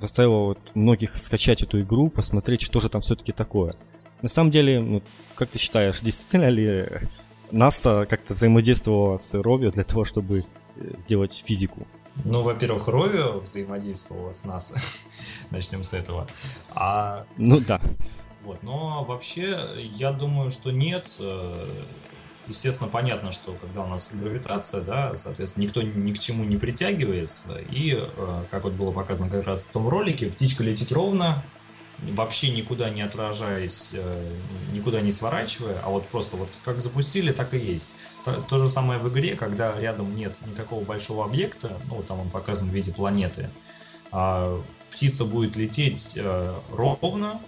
заставило 0.00 0.44
вот 0.46 0.58
многих 0.74 1.16
скачать 1.18 1.62
эту 1.62 1.80
игру, 1.80 2.08
посмотреть, 2.08 2.60
что 2.60 2.80
же 2.80 2.88
там 2.88 3.00
все-таки 3.00 3.32
такое. 3.32 3.74
На 4.22 4.28
самом 4.28 4.50
деле, 4.50 4.80
ну, 4.80 5.02
как 5.34 5.48
ты 5.48 5.58
считаешь, 5.58 6.00
действительно 6.00 6.48
ли 6.48 6.88
НАСА 7.50 8.06
как-то 8.08 8.34
взаимодействовала 8.34 9.16
с 9.16 9.34
Ровио 9.34 9.70
для 9.70 9.84
того, 9.84 10.04
чтобы 10.04 10.40
э, 10.76 10.90
сделать 10.98 11.42
физику? 11.44 11.86
Ну, 12.24 12.42
во-первых, 12.42 12.88
Ровио 12.88 13.40
взаимодействовала 13.40 14.32
с 14.32 14.44
НАСА. 14.44 14.76
Начнем 15.50 15.82
с 15.82 15.94
этого. 15.94 16.28
А... 16.74 17.26
Ну 17.36 17.60
да. 17.66 17.80
Вот, 18.44 18.62
но 18.62 19.04
вообще, 19.04 19.58
я 19.76 20.12
думаю, 20.12 20.50
что 20.50 20.70
нет. 20.70 21.16
Э, 21.20 21.84
естественно, 22.46 22.90
понятно, 22.90 23.30
что 23.32 23.52
когда 23.52 23.82
у 23.82 23.86
нас 23.86 24.14
гравитация, 24.14 24.82
да, 24.82 25.14
соответственно, 25.16 25.64
никто 25.64 25.82
ни 25.82 26.12
к 26.12 26.18
чему 26.18 26.44
не 26.44 26.56
притягивается, 26.56 27.58
и, 27.58 27.94
э, 27.94 28.44
как 28.50 28.64
вот 28.64 28.72
было 28.74 28.90
показано 28.90 29.28
как 29.28 29.44
раз 29.44 29.66
в 29.66 29.70
том 29.70 29.88
ролике, 29.88 30.30
птичка 30.30 30.64
летит 30.64 30.90
ровно, 30.92 31.44
вообще 32.02 32.50
никуда 32.50 32.90
не 32.90 33.02
отражаясь, 33.02 33.92
э, 33.94 34.36
никуда 34.72 35.00
не 35.00 35.10
сворачивая, 35.10 35.80
а 35.82 35.90
вот 35.90 36.06
просто 36.08 36.36
вот 36.36 36.48
как 36.64 36.80
запустили, 36.80 37.32
так 37.32 37.54
и 37.54 37.58
есть. 37.58 37.96
То, 38.24 38.34
то 38.42 38.58
же 38.58 38.68
самое 38.68 39.00
в 39.00 39.08
игре, 39.08 39.34
когда 39.34 39.78
рядом 39.78 40.14
нет 40.14 40.38
никакого 40.46 40.84
большого 40.84 41.24
объекта, 41.24 41.80
ну, 41.90 42.02
там 42.02 42.20
он 42.20 42.30
показан 42.30 42.70
в 42.70 42.72
виде 42.72 42.92
планеты, 42.92 43.50
а 44.10 44.62
птица 44.90 45.24
будет 45.24 45.56
лететь 45.56 46.16
э, 46.16 46.54
ровно, 46.70 47.40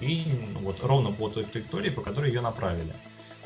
и 0.00 0.24
ну, 0.52 0.60
вот 0.60 0.80
ровно 0.82 1.12
по 1.12 1.28
той 1.28 1.44
траектории, 1.44 1.90
по 1.90 2.02
которой 2.02 2.30
ее 2.30 2.40
направили. 2.40 2.94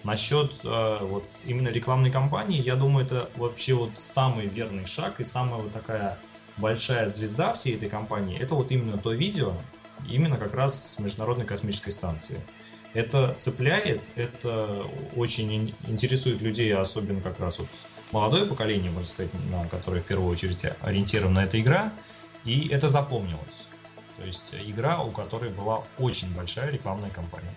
Насчет 0.04 0.64
э, 0.64 0.98
вот 1.00 1.40
именно 1.44 1.68
рекламной 1.68 2.10
кампании, 2.10 2.60
я 2.60 2.76
думаю, 2.76 3.06
это 3.06 3.30
вообще 3.36 3.74
вот 3.74 3.98
самый 3.98 4.46
верный 4.46 4.84
шаг 4.84 5.20
и 5.20 5.24
самая 5.24 5.62
вот 5.62 5.72
такая 5.72 6.18
большая 6.58 7.08
звезда 7.08 7.52
всей 7.54 7.76
этой 7.76 7.88
компании. 7.88 8.36
Это 8.38 8.54
вот 8.54 8.70
именно 8.70 8.98
то 8.98 9.12
видео, 9.12 9.54
именно 10.08 10.36
как 10.36 10.54
раз 10.54 10.92
с 10.92 10.98
Международной 10.98 11.46
космической 11.46 11.90
станции. 11.90 12.40
Это 12.94 13.34
цепляет, 13.34 14.10
это 14.16 14.86
очень 15.16 15.74
интересует 15.86 16.42
людей, 16.42 16.74
особенно 16.74 17.22
как 17.22 17.40
раз 17.40 17.58
вот 17.58 17.68
молодое 18.12 18.46
поколение, 18.46 18.90
можно 18.90 19.08
сказать, 19.08 19.32
на 19.50 19.66
которое 19.66 20.00
в 20.00 20.06
первую 20.06 20.30
очередь 20.30 20.66
ориентирована 20.80 21.40
эта 21.40 21.58
игра, 21.60 21.92
и 22.44 22.68
это 22.68 22.88
запомнилось. 22.88 23.68
То 24.16 24.24
есть 24.24 24.54
игра, 24.54 25.02
у 25.02 25.10
которой 25.10 25.50
была 25.50 25.84
очень 25.98 26.34
большая 26.34 26.70
рекламная 26.70 27.10
кампания. 27.10 27.52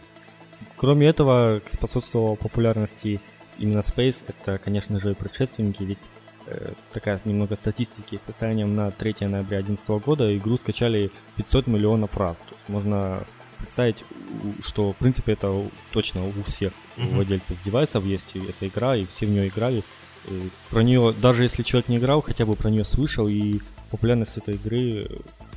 Кроме 0.77 1.07
этого, 1.07 1.61
способствовала 1.65 2.35
популярности 2.35 3.19
именно 3.57 3.79
Space, 3.79 4.23
это, 4.27 4.57
конечно 4.57 4.99
же, 4.99 5.15
предшественники, 5.15 5.83
ведь 5.83 5.99
такая 6.91 7.19
немного 7.25 7.55
статистики, 7.55 8.17
состоянием 8.17 8.75
на 8.75 8.91
3 8.91 9.15
ноября 9.21 9.61
2011 9.61 9.89
года 10.05 10.37
игру 10.37 10.57
скачали 10.57 11.11
500 11.37 11.67
миллионов 11.67 12.15
раз. 12.17 12.41
То 12.41 12.53
есть 12.55 12.69
можно 12.69 13.25
представить, 13.57 14.03
что, 14.61 14.93
в 14.93 14.97
принципе, 14.97 15.33
это 15.33 15.69
точно 15.91 16.27
у 16.27 16.41
всех 16.41 16.73
mm-hmm. 16.97 17.15
владельцев 17.15 17.57
девайсов 17.63 18.05
есть 18.05 18.35
эта 18.35 18.67
игра, 18.67 18.95
и 18.95 19.05
все 19.05 19.25
в 19.25 19.29
нее 19.29 19.47
играли. 19.47 19.83
И 20.27 20.49
про 20.69 20.81
нее, 20.81 21.13
даже 21.13 21.43
если 21.43 21.63
человек 21.63 21.89
не 21.89 21.97
играл, 21.97 22.21
хотя 22.21 22.45
бы 22.45 22.55
про 22.55 22.69
нее 22.69 22.83
слышал, 22.83 23.27
и 23.27 23.59
популярность 23.91 24.37
этой 24.37 24.55
игры 24.55 25.05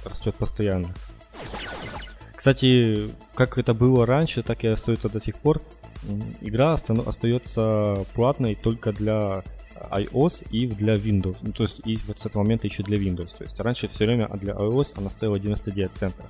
растет 0.04 0.34
постоянно. 0.36 0.94
Кстати, 2.34 3.10
как 3.34 3.58
это 3.58 3.74
было 3.74 4.06
раньше, 4.06 4.42
так 4.42 4.62
и 4.64 4.68
остается 4.68 5.08
до 5.08 5.20
сих 5.20 5.36
пор. 5.36 5.60
Игра 6.40 6.72
остается 6.72 8.06
платной 8.14 8.54
только 8.54 8.92
для 8.92 9.42
iOS 9.90 10.48
и 10.50 10.66
для 10.66 10.94
Windows. 10.94 11.36
Ну, 11.42 11.52
то 11.52 11.64
есть 11.64 11.80
и 11.84 11.98
вот 12.06 12.18
с 12.18 12.26
этого 12.26 12.42
момента 12.42 12.66
еще 12.66 12.82
для 12.82 12.98
Windows. 12.98 13.36
То 13.36 13.44
есть 13.44 13.58
раньше 13.60 13.88
все 13.88 14.06
время 14.06 14.28
для 14.28 14.54
iOS 14.54 14.94
она 14.96 15.10
стоила 15.10 15.38
99 15.38 15.92
центов. 15.92 16.26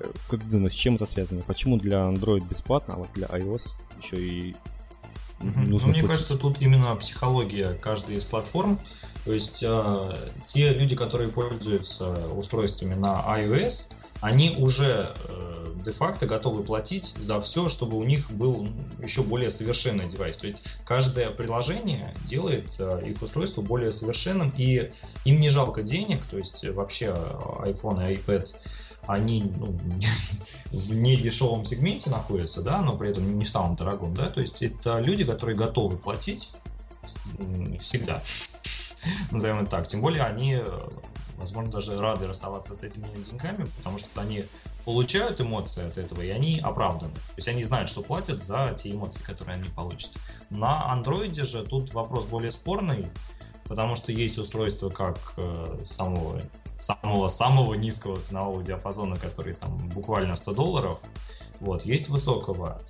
Э, 0.00 0.06
как 0.28 0.40
ты 0.40 0.46
думаешь, 0.46 0.72
с 0.72 0.76
чем 0.76 0.96
это 0.96 1.06
связано? 1.06 1.42
Почему 1.42 1.78
для 1.78 1.98
Android 2.02 2.46
бесплатно, 2.48 2.94
а 2.94 2.96
вот 2.98 3.08
для 3.14 3.26
iOS 3.26 3.68
еще 4.00 4.16
и 4.16 4.56
нужно 5.40 5.88
ну, 5.88 5.94
мне 5.94 6.02
кажется, 6.02 6.36
тут 6.36 6.60
именно 6.60 6.94
психология 6.96 7.74
каждой 7.74 8.16
из 8.16 8.24
платформ. 8.24 8.78
То 9.24 9.32
есть 9.32 9.62
э, 9.66 10.30
те 10.44 10.72
люди, 10.72 10.96
которые 10.96 11.28
пользуются 11.28 12.10
устройствами 12.34 12.94
на 12.94 13.24
iOS, 13.38 13.96
они 14.20 14.56
уже 14.58 15.14
э, 15.24 15.48
де-факто 15.84 16.26
готовы 16.26 16.62
платить 16.64 17.06
за 17.06 17.40
все, 17.40 17.68
чтобы 17.68 17.96
у 17.96 18.04
них 18.04 18.30
был 18.30 18.68
еще 19.02 19.22
более 19.22 19.50
совершенный 19.50 20.08
девайс. 20.08 20.38
То 20.38 20.46
есть 20.46 20.78
каждое 20.84 21.30
приложение 21.30 22.14
делает 22.26 22.76
э, 22.78 23.02
их 23.06 23.22
устройство 23.22 23.62
более 23.62 23.92
совершенным, 23.92 24.52
и 24.56 24.90
им 25.24 25.40
не 25.40 25.48
жалко 25.48 25.82
денег, 25.82 26.24
то 26.26 26.36
есть 26.36 26.68
вообще 26.68 27.06
iPhone 27.64 28.12
и 28.12 28.16
iPad 28.16 28.54
они 29.06 29.42
ну, 29.56 29.78
в 30.72 30.94
недешевом 30.94 31.64
сегменте 31.64 32.10
находятся, 32.10 32.62
да, 32.62 32.82
но 32.82 32.96
при 32.96 33.10
этом 33.10 33.38
не 33.38 33.44
в 33.44 33.48
самом 33.48 33.74
дорогом, 33.74 34.14
да, 34.14 34.28
то 34.28 34.40
есть 34.40 34.62
это 34.62 34.98
люди, 34.98 35.24
которые 35.24 35.56
готовы 35.56 35.96
платить 35.96 36.52
всегда, 37.78 38.22
назовем 39.30 39.60
это 39.60 39.70
так, 39.70 39.86
тем 39.86 40.02
более 40.02 40.24
они 40.24 40.60
возможно, 41.38 41.70
даже 41.70 41.98
рады 42.00 42.26
расставаться 42.26 42.74
с 42.74 42.82
этими 42.82 43.06
деньгами, 43.22 43.66
потому 43.78 43.98
что 43.98 44.20
они 44.20 44.44
получают 44.84 45.40
эмоции 45.40 45.86
от 45.86 45.98
этого, 45.98 46.22
и 46.22 46.30
они 46.30 46.60
оправданы. 46.60 47.14
То 47.14 47.36
есть 47.36 47.48
они 47.48 47.62
знают, 47.62 47.88
что 47.88 48.02
платят 48.02 48.40
за 48.40 48.74
те 48.76 48.90
эмоции, 48.90 49.22
которые 49.22 49.56
они 49.56 49.68
получат. 49.70 50.12
На 50.50 50.90
андроиде 50.90 51.44
же 51.44 51.62
тут 51.64 51.92
вопрос 51.94 52.26
более 52.26 52.50
спорный, 52.50 53.08
потому 53.64 53.94
что 53.94 54.12
есть 54.12 54.38
устройства 54.38 54.90
как 54.90 55.18
э, 55.36 55.80
самого 55.84 56.42
самого 56.76 57.26
самого 57.26 57.74
низкого 57.74 58.20
ценового 58.20 58.62
диапазона, 58.62 59.16
который 59.16 59.54
там 59.54 59.88
буквально 59.88 60.36
100 60.36 60.52
долларов, 60.54 61.02
вот, 61.60 61.84
есть 61.84 62.08
высокого. 62.08 62.80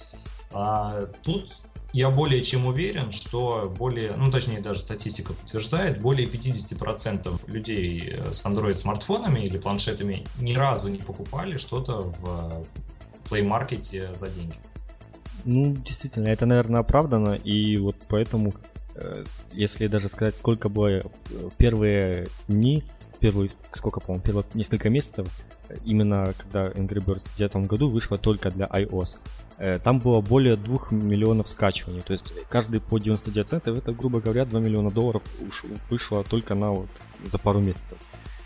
А 0.53 1.03
тут 1.23 1.63
я 1.93 2.11
более 2.11 2.43
чем 2.43 2.67
уверен, 2.67 3.11
что 3.11 3.73
более, 3.79 4.15
ну 4.17 4.31
точнее 4.31 4.61
даже 4.61 4.81
статистика 4.81 5.33
подтверждает, 5.33 6.01
более 6.01 6.27
50% 6.27 7.51
людей 7.51 8.17
с 8.31 8.45
Android 8.45 8.75
смартфонами 8.75 9.41
или 9.41 9.59
планшетами 9.59 10.27
ни 10.39 10.55
разу 10.55 10.89
не 10.89 10.99
покупали 10.99 11.57
что-то 11.57 12.03
в 12.03 12.67
Play 13.29 13.43
Market 13.43 14.15
за 14.15 14.29
деньги. 14.29 14.57
Ну, 15.45 15.75
действительно, 15.75 16.29
это, 16.29 16.47
наверное, 16.47 16.81
оправдано, 16.81 17.35
и 17.35 17.77
вот 17.79 17.97
поэтому, 18.09 18.53
э, 18.97 19.25
если 19.53 19.87
даже 19.87 20.09
сказать, 20.09 20.37
сколько 20.37 20.69
было 20.69 20.89
э, 20.89 21.03
первые 21.57 22.29
дни, 22.49 22.85
первые, 23.21 23.51
сколько, 23.73 24.01
по-моему, 24.01 24.23
первые 24.23 24.45
несколько 24.55 24.91
месяцев, 24.91 25.29
именно 25.85 26.35
когда 26.39 26.69
Angry 26.69 27.05
Birds 27.05 27.33
в 27.33 27.37
2009 27.37 27.69
году 27.69 27.89
вышла 27.89 28.19
только 28.19 28.51
для 28.51 28.67
iOS, 28.67 29.19
Э, 29.59 29.79
там 29.79 29.99
было 29.99 30.21
более 30.21 30.57
2 30.57 30.79
миллионов 30.91 31.49
скачиваний. 31.49 32.03
То 32.03 32.13
есть 32.13 32.33
каждый 32.49 32.81
по 32.81 32.99
99 32.99 33.47
центов, 33.47 33.77
это, 33.77 33.93
грубо 33.93 34.21
говоря, 34.21 34.45
2 34.45 34.61
миллиона 34.61 34.91
долларов 34.91 35.23
вышло 35.91 36.25
только 36.25 36.55
на 36.55 36.71
вот 36.71 36.89
за 37.25 37.39
пару 37.39 37.61
месяцев. 37.61 37.99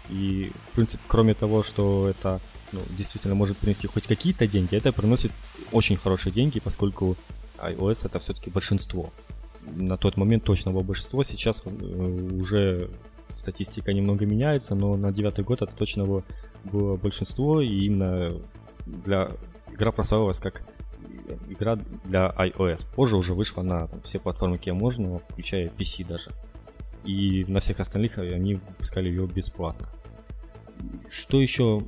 И, 0.09 0.52
в 0.71 0.75
принципе, 0.75 1.02
кроме 1.07 1.35
того, 1.35 1.62
что 1.62 2.09
это 2.09 2.41
ну, 2.73 2.81
действительно 2.97 3.35
может 3.35 3.59
принести 3.59 3.87
хоть 3.87 4.07
какие-то 4.07 4.47
деньги, 4.47 4.75
это 4.75 4.91
приносит 4.93 5.33
очень 5.71 5.97
хорошие 5.97 6.33
деньги, 6.33 6.61
поскольку 6.61 7.17
iOS 7.59 8.07
это 8.07 8.19
все-таки 8.19 8.50
большинство. 8.50 9.12
На 9.67 9.97
тот 9.97 10.17
момент 10.17 10.45
точно 10.45 10.73
было 10.73 10.83
большинство, 10.83 11.23
сейчас 11.23 11.62
э, 11.67 11.69
уже 11.71 12.91
статистика 13.35 13.93
немного 13.93 14.27
меняется, 14.27 14.75
но 14.75 14.97
на 14.97 15.12
девятый 15.12 15.45
год 15.45 15.62
это 15.62 15.73
точно 15.75 16.05
было, 16.05 16.25
было 16.65 16.97
большинство, 16.97 17.61
и 17.61 17.87
именно 17.87 18.41
для 18.87 19.31
игра 19.73 19.93
прославилась 19.93 20.39
как 20.39 20.62
игра 21.49 21.79
для 22.05 22.29
iOS. 22.37 22.87
Позже 22.95 23.17
уже 23.17 23.35
вышла 23.35 23.62
на 23.62 23.87
там, 23.87 24.01
все 24.03 24.19
платформы, 24.19 24.59
какие 24.59 24.75
можно, 24.75 25.19
включая 25.19 25.69
PC 25.69 26.07
даже. 26.07 26.31
И 27.05 27.45
на 27.49 27.61
всех 27.61 27.81
остальных 27.81 28.19
они 28.19 28.55
выпускали 28.55 29.09
ее 29.09 29.27
бесплатно. 29.27 29.89
Что 31.09 31.41
еще? 31.41 31.83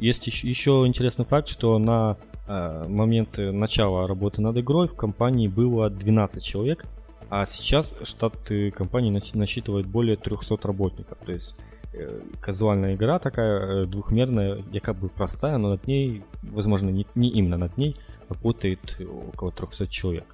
Есть 0.00 0.26
еще, 0.26 0.48
еще 0.48 0.84
интересный 0.86 1.24
факт, 1.24 1.48
что 1.48 1.78
на 1.78 2.16
э, 2.46 2.86
момент 2.88 3.38
начала 3.38 4.06
работы 4.06 4.42
над 4.42 4.56
игрой 4.58 4.88
в 4.88 4.94
компании 4.94 5.48
было 5.48 5.90
12 5.90 6.42
человек, 6.42 6.84
а 7.28 7.44
сейчас 7.44 7.96
штат 8.04 8.34
компании 8.74 9.10
насчитывает 9.34 9.86
более 9.86 10.16
300 10.16 10.56
работников. 10.62 11.18
То 11.24 11.32
есть 11.32 11.60
э, 11.92 12.20
казуальная 12.40 12.94
игра 12.94 13.18
такая 13.18 13.82
э, 13.82 13.86
двухмерная, 13.86 14.62
якобы 14.72 15.08
простая, 15.08 15.58
но 15.58 15.70
над 15.70 15.86
ней, 15.86 16.22
возможно, 16.42 16.90
не, 16.90 17.06
не 17.14 17.30
именно 17.30 17.56
над 17.56 17.76
ней, 17.76 17.96
работает 18.28 19.00
около 19.32 19.52
300 19.52 19.86
человек. 19.88 20.24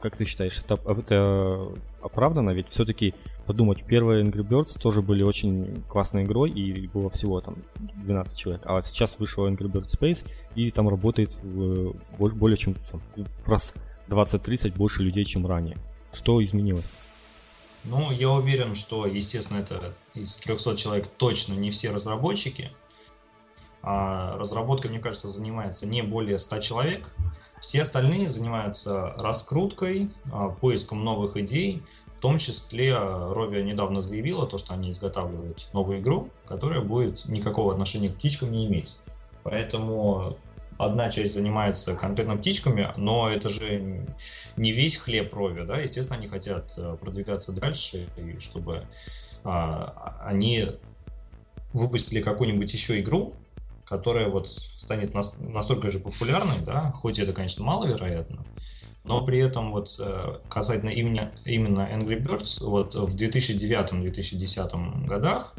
Как 0.00 0.16
ты 0.16 0.24
считаешь, 0.24 0.60
это, 0.64 0.74
это 0.90 1.68
оправдано? 2.02 2.50
Ведь 2.50 2.68
все-таки 2.68 3.14
подумать, 3.48 3.82
первые 3.82 4.24
Angry 4.24 4.46
Birds 4.46 4.78
тоже 4.78 5.00
были 5.00 5.22
очень 5.22 5.82
классной 5.88 6.24
игрой, 6.24 6.50
и 6.50 6.86
было 6.88 7.08
всего 7.08 7.40
там 7.40 7.56
12 7.76 8.38
человек. 8.38 8.62
А 8.66 8.82
сейчас 8.82 9.18
вышел 9.18 9.48
Angry 9.48 9.72
Birds 9.72 9.98
Space, 9.98 10.28
и 10.54 10.70
там 10.70 10.86
работает 10.88 11.34
в, 11.42 11.94
более 12.18 12.58
чем 12.58 12.74
там, 12.90 13.00
в 13.00 13.48
раз 13.48 13.74
20-30 14.08 14.76
больше 14.76 15.02
людей, 15.02 15.24
чем 15.24 15.46
ранее. 15.46 15.78
Что 16.18 16.42
изменилось? 16.42 16.96
Ну, 17.84 18.10
я 18.10 18.30
уверен, 18.30 18.74
что, 18.74 19.06
естественно, 19.06 19.60
это 19.60 19.94
из 20.14 20.36
300 20.38 20.76
человек 20.76 21.06
точно 21.06 21.54
не 21.54 21.70
все 21.70 21.92
разработчики. 21.92 22.72
А 23.82 24.36
разработкой, 24.36 24.90
мне 24.90 24.98
кажется, 24.98 25.28
занимается 25.28 25.86
не 25.86 26.02
более 26.02 26.40
100 26.40 26.58
человек. 26.58 27.08
Все 27.60 27.82
остальные 27.82 28.30
занимаются 28.30 29.14
раскруткой, 29.20 30.10
а, 30.32 30.48
поиском 30.48 31.04
новых 31.04 31.36
идей. 31.36 31.84
В 32.08 32.20
том 32.20 32.36
числе 32.36 32.90
Rovia 32.90 33.62
недавно 33.62 34.02
заявила, 34.02 34.44
то, 34.44 34.58
что 34.58 34.74
они 34.74 34.90
изготавливают 34.90 35.70
новую 35.72 36.00
игру, 36.00 36.30
которая 36.46 36.80
будет 36.80 37.26
никакого 37.26 37.70
отношения 37.70 38.08
к 38.08 38.16
птичкам 38.16 38.50
не 38.50 38.66
иметь. 38.66 38.96
Поэтому 39.44 40.36
одна 40.78 41.10
часть 41.10 41.34
занимается 41.34 41.94
конкретно 41.94 42.36
птичками, 42.36 42.88
но 42.96 43.28
это 43.28 43.48
же 43.48 44.06
не 44.56 44.72
весь 44.72 44.96
хлеб 44.96 45.34
Рови, 45.34 45.64
да, 45.66 45.78
естественно, 45.78 46.18
они 46.18 46.28
хотят 46.28 46.74
э, 46.78 46.96
продвигаться 46.98 47.52
дальше, 47.52 48.06
и 48.16 48.38
чтобы 48.38 48.84
а, 49.44 50.16
они 50.24 50.66
выпустили 51.72 52.22
какую-нибудь 52.22 52.72
еще 52.72 53.00
игру, 53.00 53.34
которая 53.84 54.28
вот 54.28 54.48
станет 54.48 55.14
настолько 55.14 55.90
же 55.90 55.98
популярной, 55.98 56.60
да, 56.64 56.92
хоть 56.92 57.18
это, 57.18 57.32
конечно, 57.32 57.64
маловероятно, 57.64 58.44
но 59.04 59.24
при 59.24 59.38
этом 59.40 59.72
вот 59.72 59.96
э, 59.98 60.38
касательно 60.48 60.90
именно, 60.90 61.32
именно 61.44 61.80
Angry 61.92 62.22
Birds, 62.22 62.64
вот 62.64 62.94
в 62.94 63.16
2009-2010 63.16 65.06
годах 65.06 65.54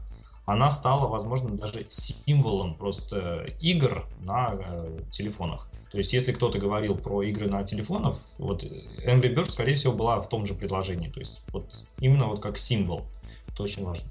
она 0.52 0.72
стала, 0.72 1.08
возможно, 1.08 1.56
даже 1.56 1.86
символом 1.90 2.74
просто 2.74 3.46
игр 3.62 4.08
на 4.26 4.56
э, 4.56 5.00
телефонах. 5.12 5.70
То 5.92 6.00
есть, 6.00 6.12
если 6.14 6.32
кто-то 6.32 6.58
говорил 6.58 6.96
про 6.96 7.22
игры 7.24 7.48
на 7.48 7.64
телефонах, 7.64 8.16
вот 8.40 8.64
Angry 8.64 9.34
Birds, 9.34 9.50
скорее 9.50 9.76
всего, 9.76 9.94
была 9.94 10.20
в 10.20 10.28
том 10.28 10.46
же 10.46 10.56
предложении. 10.56 11.10
То 11.10 11.20
есть, 11.20 11.44
вот 11.54 11.86
именно 12.00 12.26
вот 12.26 12.40
как 12.40 12.58
символ. 12.58 13.06
Это 13.48 13.64
очень 13.64 13.84
важно. 13.84 14.06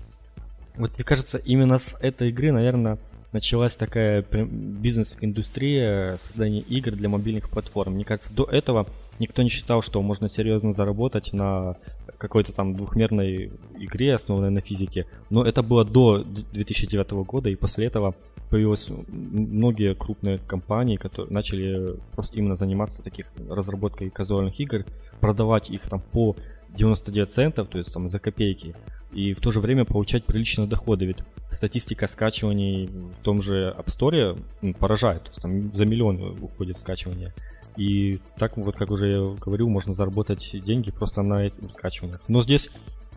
Вот 0.76 0.92
мне 0.96 1.04
кажется, 1.04 1.38
именно 1.38 1.76
с 1.78 1.96
этой 2.00 2.28
игры, 2.28 2.52
наверное, 2.52 2.98
началась 3.32 3.74
такая 3.74 4.22
бизнес-индустрия 4.22 6.16
создания 6.18 6.60
игр 6.60 6.92
для 6.92 7.08
мобильных 7.08 7.50
платформ. 7.50 7.94
Мне 7.94 8.04
кажется, 8.04 8.32
до 8.32 8.44
этого 8.44 8.86
никто 9.18 9.42
не 9.42 9.48
считал, 9.48 9.82
что 9.82 10.00
можно 10.02 10.28
серьезно 10.28 10.72
заработать 10.72 11.32
на 11.32 11.76
какой-то 12.18 12.52
там 12.52 12.76
двухмерной 12.76 13.52
игре, 13.78 14.14
основанной 14.14 14.50
на 14.50 14.60
физике. 14.60 15.06
Но 15.30 15.44
это 15.44 15.62
было 15.62 15.84
до 15.84 16.24
2009 16.24 17.10
года, 17.26 17.48
и 17.48 17.54
после 17.54 17.86
этого 17.86 18.14
появилось 18.50 18.90
многие 19.08 19.94
крупные 19.94 20.38
компании, 20.38 20.96
которые 20.96 21.32
начали 21.32 21.96
просто 22.12 22.36
именно 22.36 22.54
заниматься 22.54 23.02
таких 23.02 23.26
разработкой 23.48 24.10
казуальных 24.10 24.58
игр, 24.60 24.84
продавать 25.20 25.70
их 25.70 25.82
там 25.88 26.00
по 26.00 26.36
99 26.70 27.30
центов, 27.30 27.68
то 27.68 27.78
есть 27.78 27.92
там 27.92 28.08
за 28.08 28.18
копейки, 28.18 28.74
и 29.12 29.32
в 29.32 29.40
то 29.40 29.50
же 29.50 29.60
время 29.60 29.84
получать 29.84 30.24
приличные 30.24 30.68
доходы, 30.68 31.06
ведь 31.06 31.18
статистика 31.50 32.06
скачиваний 32.06 32.86
в 32.86 33.22
том 33.22 33.40
же 33.40 33.74
App 33.76 33.86
Store 33.86 34.74
поражает, 34.74 35.24
то 35.24 35.30
есть 35.30 35.42
там 35.42 35.74
за 35.74 35.86
миллион 35.86 36.42
уходит 36.42 36.76
скачивание. 36.76 37.32
И 37.78 38.18
так 38.36 38.56
вот, 38.56 38.76
как 38.76 38.90
уже 38.90 39.08
я 39.12 39.36
говорил, 39.40 39.68
можно 39.68 39.92
заработать 39.92 40.50
деньги 40.64 40.90
просто 40.90 41.22
на 41.22 41.46
этих 41.46 41.70
скачиваниях. 41.70 42.20
Но 42.26 42.42
здесь 42.42 42.70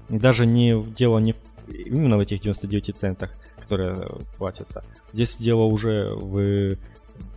даже 0.07 0.45
не 0.45 0.83
дело 0.83 1.17
не 1.17 1.35
именно 1.67 2.17
в 2.17 2.19
этих 2.19 2.41
99 2.41 2.95
центах, 2.95 3.31
которые 3.59 3.97
платятся. 4.37 4.83
Здесь 5.13 5.35
дело 5.37 5.63
уже 5.63 6.13
в 6.13 6.77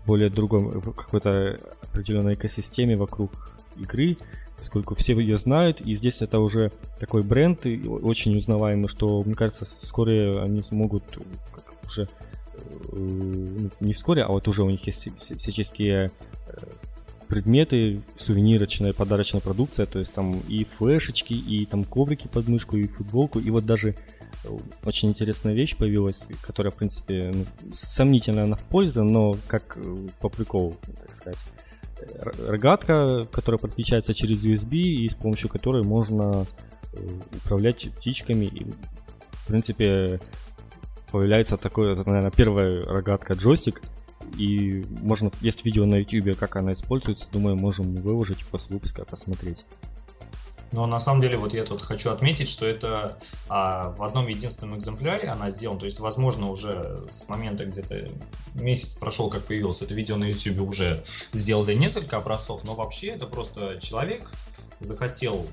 более 0.06 0.28
другом, 0.28 0.68
в 0.80 0.92
какой-то 0.92 1.58
определенной 1.82 2.34
экосистеме 2.34 2.94
вокруг 2.94 3.30
игры, 3.76 4.18
поскольку 4.58 4.94
все 4.94 5.18
ее 5.18 5.38
знают, 5.38 5.80
и 5.80 5.94
здесь 5.94 6.20
это 6.20 6.40
уже 6.40 6.72
такой 7.00 7.22
бренд 7.22 7.64
очень 7.66 8.36
узнаваемый, 8.36 8.88
что, 8.88 9.22
мне 9.22 9.34
кажется, 9.34 9.64
вскоре 9.64 10.38
они 10.40 10.62
смогут 10.62 11.04
уже 11.84 12.02
э, 12.02 12.06
ну, 12.92 13.70
не 13.80 13.94
вскоре, 13.94 14.24
а 14.24 14.28
вот 14.28 14.46
уже 14.46 14.62
у 14.62 14.68
них 14.68 14.86
есть 14.86 15.08
всяческие 15.16 16.10
э, 16.48 16.56
предметы, 17.24 18.02
сувенирочная, 18.16 18.92
подарочная 18.92 19.40
продукция, 19.40 19.86
то 19.86 19.98
есть 19.98 20.12
там 20.12 20.40
и 20.48 20.64
флешечки, 20.64 21.34
и 21.34 21.64
там 21.66 21.84
коврики 21.84 22.28
под 22.28 22.48
мышку, 22.48 22.76
и 22.76 22.86
футболку, 22.86 23.40
и 23.40 23.50
вот 23.50 23.66
даже 23.66 23.94
э, 24.44 24.48
очень 24.84 25.08
интересная 25.08 25.54
вещь 25.54 25.76
появилась, 25.76 26.30
которая, 26.42 26.70
в 26.70 26.76
принципе, 26.76 27.32
ну, 27.34 27.46
сомнительно 27.72 28.44
она 28.44 28.56
в 28.56 28.64
пользу, 28.64 29.04
но 29.04 29.36
как 29.46 29.78
по 30.20 30.28
приколу, 30.28 30.76
так 31.00 31.14
сказать 31.14 31.38
рогатка, 32.46 33.26
которая 33.30 33.58
подключается 33.58 34.14
через 34.14 34.44
USB 34.44 34.76
и 34.76 35.08
с 35.08 35.14
помощью 35.14 35.48
которой 35.48 35.82
можно 35.82 36.46
э, 36.92 36.98
управлять 37.36 37.88
птичками. 37.96 38.46
И, 38.46 38.64
в 38.64 39.46
принципе, 39.46 40.20
появляется 41.10 41.56
такой, 41.56 41.92
это, 41.92 42.04
наверное, 42.08 42.30
первая 42.30 42.84
рогатка 42.84 43.34
джойстик. 43.34 43.82
И 44.38 44.84
можно, 45.02 45.30
есть 45.40 45.64
видео 45.64 45.86
на 45.86 45.96
YouTube, 45.96 46.36
как 46.36 46.56
она 46.56 46.72
используется. 46.72 47.26
Думаю, 47.32 47.56
можем 47.56 47.94
выложить 48.02 48.44
после 48.46 48.74
выпуска 48.74 49.04
посмотреть. 49.04 49.64
Но 50.74 50.86
на 50.86 50.98
самом 50.98 51.20
деле 51.20 51.36
вот 51.36 51.54
я 51.54 51.64
тут 51.64 51.82
хочу 51.82 52.10
отметить, 52.10 52.48
что 52.48 52.66
это 52.66 53.16
а, 53.48 53.90
в 53.90 54.02
одном 54.02 54.26
единственном 54.26 54.76
экземпляре 54.76 55.28
она 55.28 55.50
сделана. 55.50 55.78
То 55.78 55.86
есть, 55.86 56.00
возможно, 56.00 56.50
уже 56.50 57.04
с 57.06 57.28
момента 57.28 57.64
где-то 57.64 58.08
месяц 58.54 58.94
прошел, 58.94 59.30
как 59.30 59.44
появилось 59.44 59.82
это 59.82 59.94
видео 59.94 60.16
на 60.16 60.24
YouTube, 60.24 60.68
уже 60.68 61.04
сделали 61.32 61.74
несколько 61.74 62.16
образцов. 62.16 62.64
Но 62.64 62.74
вообще 62.74 63.08
это 63.08 63.26
просто 63.26 63.78
человек 63.80 64.28
захотел 64.80 65.46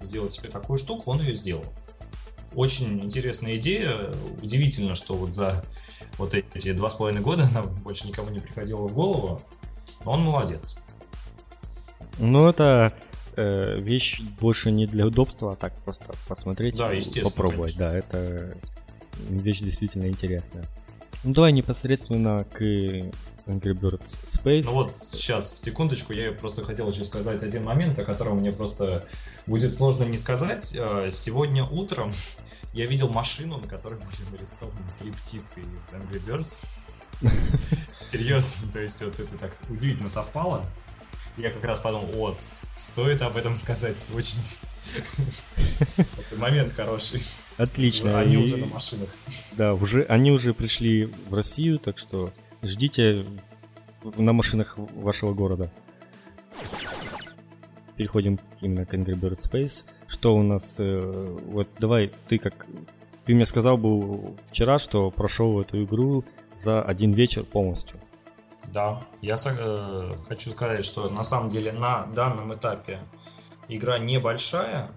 сделать 0.00 0.32
себе 0.32 0.50
такую 0.50 0.76
штуку, 0.76 1.10
он 1.10 1.20
ее 1.20 1.34
сделал. 1.34 1.64
Очень 2.54 3.02
интересная 3.02 3.56
идея. 3.56 4.14
Удивительно, 4.40 4.94
что 4.94 5.16
вот 5.16 5.32
за 5.32 5.64
вот 6.18 6.34
эти 6.34 6.72
два 6.72 6.88
с 6.88 6.94
половиной 6.94 7.22
года 7.22 7.44
она 7.54 7.62
больше 7.62 8.08
никому 8.08 8.30
не 8.30 8.40
приходила 8.40 8.86
в 8.86 8.94
голову. 8.94 9.40
Но 10.04 10.12
он 10.12 10.22
молодец. 10.22 10.78
Ну, 12.18 12.48
это 12.48 12.92
э, 13.36 13.80
вещь 13.80 14.20
больше 14.40 14.70
не 14.70 14.86
для 14.86 15.06
удобства, 15.06 15.52
а 15.52 15.56
так 15.56 15.74
просто 15.82 16.14
посмотреть 16.28 16.76
да, 16.76 16.90
попробовать. 17.24 17.76
Конечно. 17.76 17.88
Да, 17.88 17.98
это 17.98 18.56
вещь 19.28 19.60
действительно 19.60 20.06
интересная. 20.06 20.64
Ну 21.24 21.32
давай 21.32 21.52
непосредственно 21.52 22.44
к 22.44 22.60
Angry 22.60 23.72
Birds 23.72 24.24
Space. 24.24 24.64
Ну 24.64 24.72
вот 24.72 24.96
сейчас, 24.96 25.60
секундочку, 25.60 26.12
я 26.12 26.32
просто 26.32 26.64
хотел 26.64 26.90
еще 26.90 27.04
сказать 27.04 27.42
один 27.42 27.64
момент, 27.64 27.98
о 27.98 28.04
котором 28.04 28.38
мне 28.38 28.52
просто 28.52 29.06
будет 29.46 29.72
сложно 29.72 30.04
не 30.04 30.18
сказать. 30.18 30.76
Э, 30.78 31.08
сегодня 31.10 31.64
утром 31.64 32.10
я 32.74 32.86
видел 32.86 33.08
машину, 33.08 33.58
на 33.58 33.66
которой 33.66 33.94
были 33.94 34.30
нарисованы 34.32 34.78
три 34.98 35.10
птицы 35.12 35.60
из 35.74 35.92
Angry 35.92 36.22
Birds. 36.24 36.68
Серьезно, 37.98 38.70
то 38.70 38.80
есть 38.80 39.02
вот 39.02 39.18
это 39.18 39.36
так 39.38 39.52
удивительно 39.70 40.10
совпало 40.10 40.66
я 41.36 41.50
как 41.50 41.64
раз 41.64 41.80
подумал, 41.80 42.06
вот, 42.14 42.40
стоит 42.74 43.22
об 43.22 43.36
этом 43.36 43.56
сказать, 43.56 44.12
очень 44.14 44.38
момент 46.36 46.72
хороший. 46.72 47.20
Отлично. 47.56 48.20
Они 48.20 48.36
уже 48.36 48.56
на 48.56 48.66
машинах. 48.66 49.08
Да, 49.52 49.74
уже, 49.74 50.04
они 50.04 50.30
уже 50.30 50.54
пришли 50.54 51.06
в 51.28 51.34
Россию, 51.34 51.78
так 51.78 51.98
что 51.98 52.32
ждите 52.62 53.24
на 54.16 54.32
машинах 54.32 54.74
вашего 54.76 55.34
города. 55.34 55.72
Переходим 57.96 58.40
именно 58.60 58.84
к 58.84 58.94
Angry 58.94 59.14
Bird 59.14 59.36
Space. 59.36 59.86
Что 60.08 60.34
у 60.36 60.42
нас... 60.42 60.78
Э, 60.80 61.38
вот 61.46 61.68
давай 61.78 62.12
ты 62.28 62.38
как 62.38 62.66
Ты 63.24 63.34
мне 63.34 63.44
сказал 63.44 63.76
был 63.76 64.36
вчера, 64.42 64.78
что 64.78 65.10
прошел 65.10 65.60
эту 65.60 65.84
игру 65.84 66.24
за 66.54 66.82
один 66.82 67.12
вечер 67.12 67.44
полностью. 67.44 68.00
Да, 68.72 69.02
я 69.20 69.36
э, 69.36 70.14
хочу 70.26 70.50
сказать, 70.50 70.84
что 70.84 71.08
на 71.10 71.22
самом 71.22 71.48
деле 71.48 71.72
на 71.72 72.06
данном 72.06 72.54
этапе 72.54 73.00
игра 73.68 73.98
небольшая, 73.98 74.90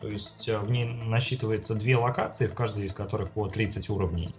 то 0.00 0.08
есть 0.08 0.48
э, 0.48 0.58
в 0.58 0.70
ней 0.70 0.86
насчитывается 0.86 1.74
две 1.74 1.96
локации, 1.96 2.46
в 2.46 2.54
каждой 2.54 2.86
из 2.86 2.94
которых 2.94 3.30
по 3.30 3.48
30 3.48 3.90
уровней. 3.90 4.34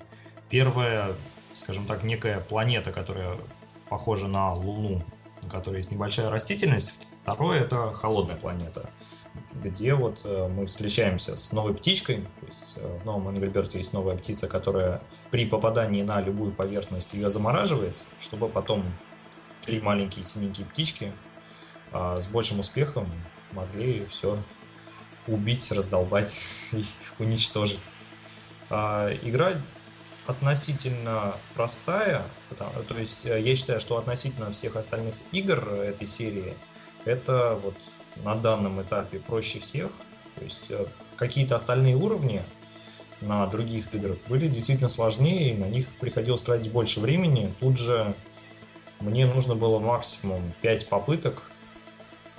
Первая, 0.49 1.13
скажем 1.53 1.85
так, 1.85 2.03
некая 2.03 2.39
планета, 2.39 2.91
которая 2.91 3.37
похожа 3.89 4.27
на 4.27 4.53
Луну, 4.53 5.03
на 5.43 5.49
которой 5.49 5.77
есть 5.77 5.91
небольшая 5.91 6.29
растительность. 6.29 7.09
Второе 7.23 7.61
это 7.61 7.93
холодная 7.93 8.35
планета, 8.35 8.89
где 9.53 9.93
вот 9.93 10.23
э, 10.25 10.47
мы 10.49 10.65
встречаемся 10.65 11.37
с 11.37 11.53
новой 11.53 11.73
птичкой. 11.73 12.17
То 12.39 12.45
есть 12.45 12.73
э, 12.77 12.97
в 12.97 13.05
новом 13.05 13.29
Angry 13.29 13.51
Birds 13.51 13.77
есть 13.77 13.93
новая 13.93 14.17
птица, 14.17 14.47
которая 14.47 15.01
при 15.31 15.45
попадании 15.45 16.03
на 16.03 16.21
любую 16.21 16.53
поверхность 16.53 17.13
ее 17.13 17.29
замораживает, 17.29 18.03
чтобы 18.17 18.49
потом 18.49 18.85
три 19.61 19.79
маленькие 19.79 20.25
синенькие 20.25 20.67
птички 20.67 21.11
а, 21.91 22.19
с 22.19 22.27
большим 22.27 22.59
успехом 22.59 23.09
могли 23.51 24.05
все 24.05 24.37
убить, 25.27 25.71
раздолбать 25.71 26.47
и 26.73 26.83
уничтожить. 27.19 27.93
А, 28.69 29.13
игра 29.21 29.53
относительно 30.25 31.35
простая, 31.53 32.23
потому, 32.49 32.71
то 32.87 32.97
есть 32.97 33.25
э, 33.25 33.41
я 33.41 33.55
считаю, 33.55 33.79
что 33.79 33.97
относительно 33.97 34.51
всех 34.51 34.75
остальных 34.75 35.15
игр 35.31 35.69
этой 35.69 36.07
серии 36.07 36.55
это 37.05 37.59
вот 37.61 37.75
на 38.23 38.35
данном 38.35 38.81
этапе 38.81 39.19
проще 39.19 39.59
всех. 39.59 39.91
То 40.35 40.43
есть 40.43 40.71
э, 40.71 40.85
какие-то 41.15 41.55
остальные 41.55 41.95
уровни 41.95 42.41
на 43.21 43.45
других 43.47 43.93
играх 43.93 44.17
были 44.27 44.47
действительно 44.47 44.89
сложнее, 44.89 45.51
и 45.51 45.57
на 45.57 45.65
них 45.65 45.87
приходилось 45.99 46.43
тратить 46.43 46.71
больше 46.71 46.99
времени. 46.99 47.53
Тут 47.59 47.77
же 47.77 48.15
мне 48.99 49.25
нужно 49.25 49.55
было 49.55 49.79
максимум 49.79 50.53
5 50.61 50.89
попыток, 50.89 51.43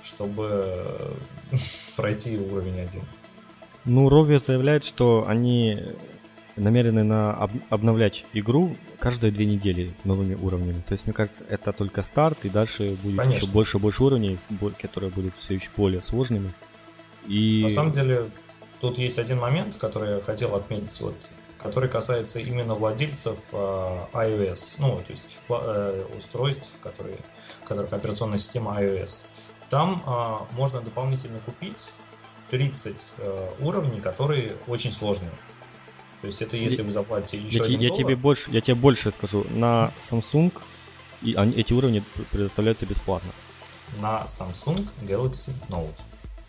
чтобы 0.01 1.15
пройти 1.95 2.37
уровень 2.37 2.81
один. 2.81 3.03
Ну, 3.85 4.09
Рови 4.09 4.37
заявляет, 4.37 4.83
что 4.83 5.25
они 5.27 5.79
намерены 6.55 7.03
на 7.03 7.33
об, 7.33 7.51
обновлять 7.69 8.25
игру 8.33 8.75
каждые 8.99 9.31
две 9.31 9.45
недели 9.45 9.93
новыми 10.03 10.35
уровнями. 10.35 10.81
То 10.87 10.93
есть, 10.93 11.05
мне 11.05 11.13
кажется, 11.13 11.43
это 11.49 11.73
только 11.73 12.01
старт, 12.01 12.39
и 12.43 12.49
дальше 12.49 12.97
будет 13.03 13.17
Конечно. 13.17 13.43
еще 13.43 13.51
больше 13.51 13.77
и 13.77 13.81
больше 13.81 14.03
уровней, 14.03 14.37
которые 14.81 15.11
будут 15.11 15.35
все 15.35 15.55
еще 15.55 15.69
более 15.75 16.01
сложными. 16.01 16.53
И... 17.27 17.61
На 17.63 17.69
самом 17.69 17.91
деле, 17.91 18.27
тут 18.79 18.97
есть 18.97 19.19
один 19.19 19.39
момент, 19.39 19.75
который 19.75 20.15
я 20.15 20.21
хотел 20.21 20.55
отметить, 20.55 20.99
вот, 21.01 21.29
который 21.57 21.89
касается 21.89 22.39
именно 22.39 22.75
владельцев 22.75 23.39
э, 23.51 23.55
iOS, 24.13 24.75
ну, 24.79 25.01
то 25.01 25.11
есть 25.11 25.41
э, 25.49 26.05
устройств, 26.15 26.79
которые, 26.79 27.17
в 27.63 27.67
которых 27.67 27.91
операционная 27.91 28.37
система 28.37 28.79
iOS. 28.79 29.27
Там 29.69 30.03
э, 30.05 30.55
можно 30.55 30.81
дополнительно 30.81 31.39
купить 31.39 31.93
30 32.49 33.15
э, 33.17 33.49
уровней, 33.59 33.99
которые 33.99 34.55
очень 34.67 34.91
сложные. 34.91 35.31
То 36.21 36.27
есть 36.27 36.41
это 36.41 36.57
если 36.57 36.81
вы 36.81 36.91
заплатите 36.91 37.37
еще 37.37 37.59
я, 37.59 37.63
один 37.65 37.79
я 37.79 37.89
доллар. 37.89 38.03
тебе 38.03 38.15
больше, 38.15 38.51
я 38.51 38.61
тебе 38.61 38.75
больше 38.75 39.11
скажу. 39.11 39.45
На 39.51 39.91
Samsung 39.99 40.51
и 41.21 41.33
они, 41.33 41.55
эти 41.55 41.73
уровни 41.73 42.03
предоставляются 42.31 42.85
бесплатно. 42.85 43.31
На 43.99 44.23
Samsung 44.25 44.87
Galaxy 45.01 45.53
Note. 45.69 45.99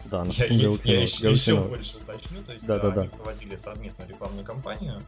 Да, 0.05 0.25
на 0.25 0.31
я, 0.31 0.47
Galaxy, 0.49 0.91
я. 0.91 0.95
Я 0.95 1.31
еще 1.31 1.53
Note. 1.53 1.69
больше 1.69 1.97
уточню. 1.97 2.43
То 2.43 2.53
есть 2.53 2.67
да, 2.67 2.79
да, 2.79 2.89
они 2.89 3.09
да. 3.09 3.17
проводили 3.17 3.57
совместную 3.57 4.09
рекламную 4.09 4.45
кампанию, 4.45 5.03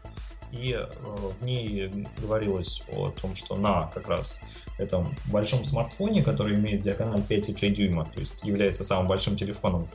и 0.50 0.72
э, 0.72 0.86
в 1.04 1.42
ней 1.44 2.06
говорилось 2.18 2.82
о 2.88 3.10
том, 3.10 3.34
что 3.34 3.56
на 3.56 3.86
как 3.94 4.08
раз 4.08 4.40
этом 4.78 5.14
большом 5.26 5.64
смартфоне, 5.64 6.22
который 6.22 6.56
имеет 6.56 6.82
диагональ 6.82 7.20
5,3 7.20 7.70
дюйма, 7.70 8.06
то 8.06 8.18
есть 8.18 8.44
является 8.44 8.84
самым 8.84 9.06
большим 9.06 9.36
телефоном 9.36 9.88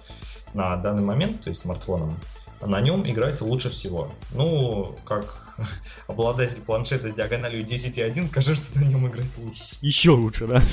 на 0.53 0.75
данный 0.77 1.03
момент, 1.03 1.41
то 1.41 1.49
есть 1.49 1.61
смартфоном, 1.61 2.19
на 2.67 2.81
нем 2.81 3.09
играть 3.09 3.41
лучше 3.41 3.69
всего. 3.69 4.11
Ну, 4.31 4.95
как 5.05 5.55
обладатель 6.07 6.61
планшета 6.61 7.09
с 7.09 7.13
диагональю 7.13 7.63
10.1, 7.63 8.27
скажи, 8.27 8.55
что 8.55 8.79
на 8.79 8.85
нем 8.85 9.07
играть 9.07 9.37
лучше. 9.37 9.75
Еще 9.81 10.11
лучше, 10.11 10.47
да? 10.47 10.63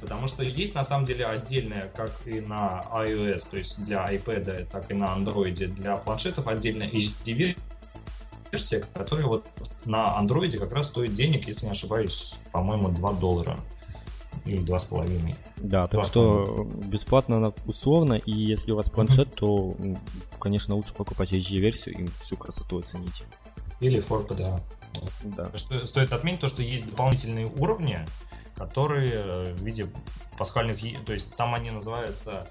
Потому 0.00 0.26
что 0.28 0.44
есть 0.44 0.74
на 0.74 0.84
самом 0.84 1.06
деле 1.06 1.26
отдельная, 1.26 1.90
как 1.94 2.12
и 2.24 2.40
на 2.40 2.84
iOS, 2.92 3.50
то 3.50 3.56
есть 3.56 3.84
для 3.84 4.06
iPad, 4.12 4.66
так 4.66 4.90
и 4.90 4.94
на 4.94 5.06
Android, 5.06 5.66
для 5.66 5.96
планшетов 5.96 6.46
отдельная 6.46 6.88
HD 6.88 7.56
версия, 8.52 8.84
которая 8.94 9.26
вот 9.26 9.46
на 9.84 10.16
Android 10.20 10.56
как 10.56 10.72
раз 10.72 10.88
стоит 10.88 11.14
денег, 11.14 11.46
если 11.48 11.66
не 11.66 11.72
ошибаюсь, 11.72 12.42
по-моему, 12.52 12.90
2 12.90 13.12
доллара 13.14 13.58
или 14.48 14.58
два 14.58 14.78
с 14.78 14.86
половиной. 14.86 15.36
Да, 15.56 15.86
так 15.86 16.04
что 16.04 16.66
бесплатно 16.86 17.36
она 17.36 17.52
условно, 17.66 18.14
и 18.14 18.32
если 18.32 18.72
у 18.72 18.76
вас 18.76 18.88
планшет, 18.88 19.34
то, 19.34 19.76
конечно, 20.40 20.74
лучше 20.74 20.94
покупать 20.94 21.32
HD-версию 21.32 21.98
и 21.98 22.08
всю 22.20 22.36
красоту 22.36 22.78
оценить. 22.78 23.22
Или 23.80 24.00
ForPDA. 24.00 24.60
Да. 25.22 25.50
Что, 25.54 25.86
стоит 25.86 26.12
отметить 26.12 26.40
то, 26.40 26.48
что 26.48 26.62
есть 26.62 26.88
дополнительные 26.88 27.46
уровни, 27.46 28.00
которые 28.56 29.12
э, 29.12 29.54
в 29.54 29.62
виде 29.62 29.86
пасхальных, 30.36 30.80
то 31.04 31.12
есть 31.12 31.36
там 31.36 31.54
они 31.54 31.70
называются 31.70 32.48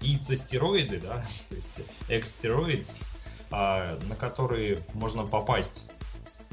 яйцестероиды, 0.00 1.00
да, 1.00 1.16
то 1.48 1.54
есть 1.54 1.82
экстероидс, 2.08 3.10
на 3.50 4.16
которые 4.18 4.78
можно 4.94 5.26
попасть 5.26 5.92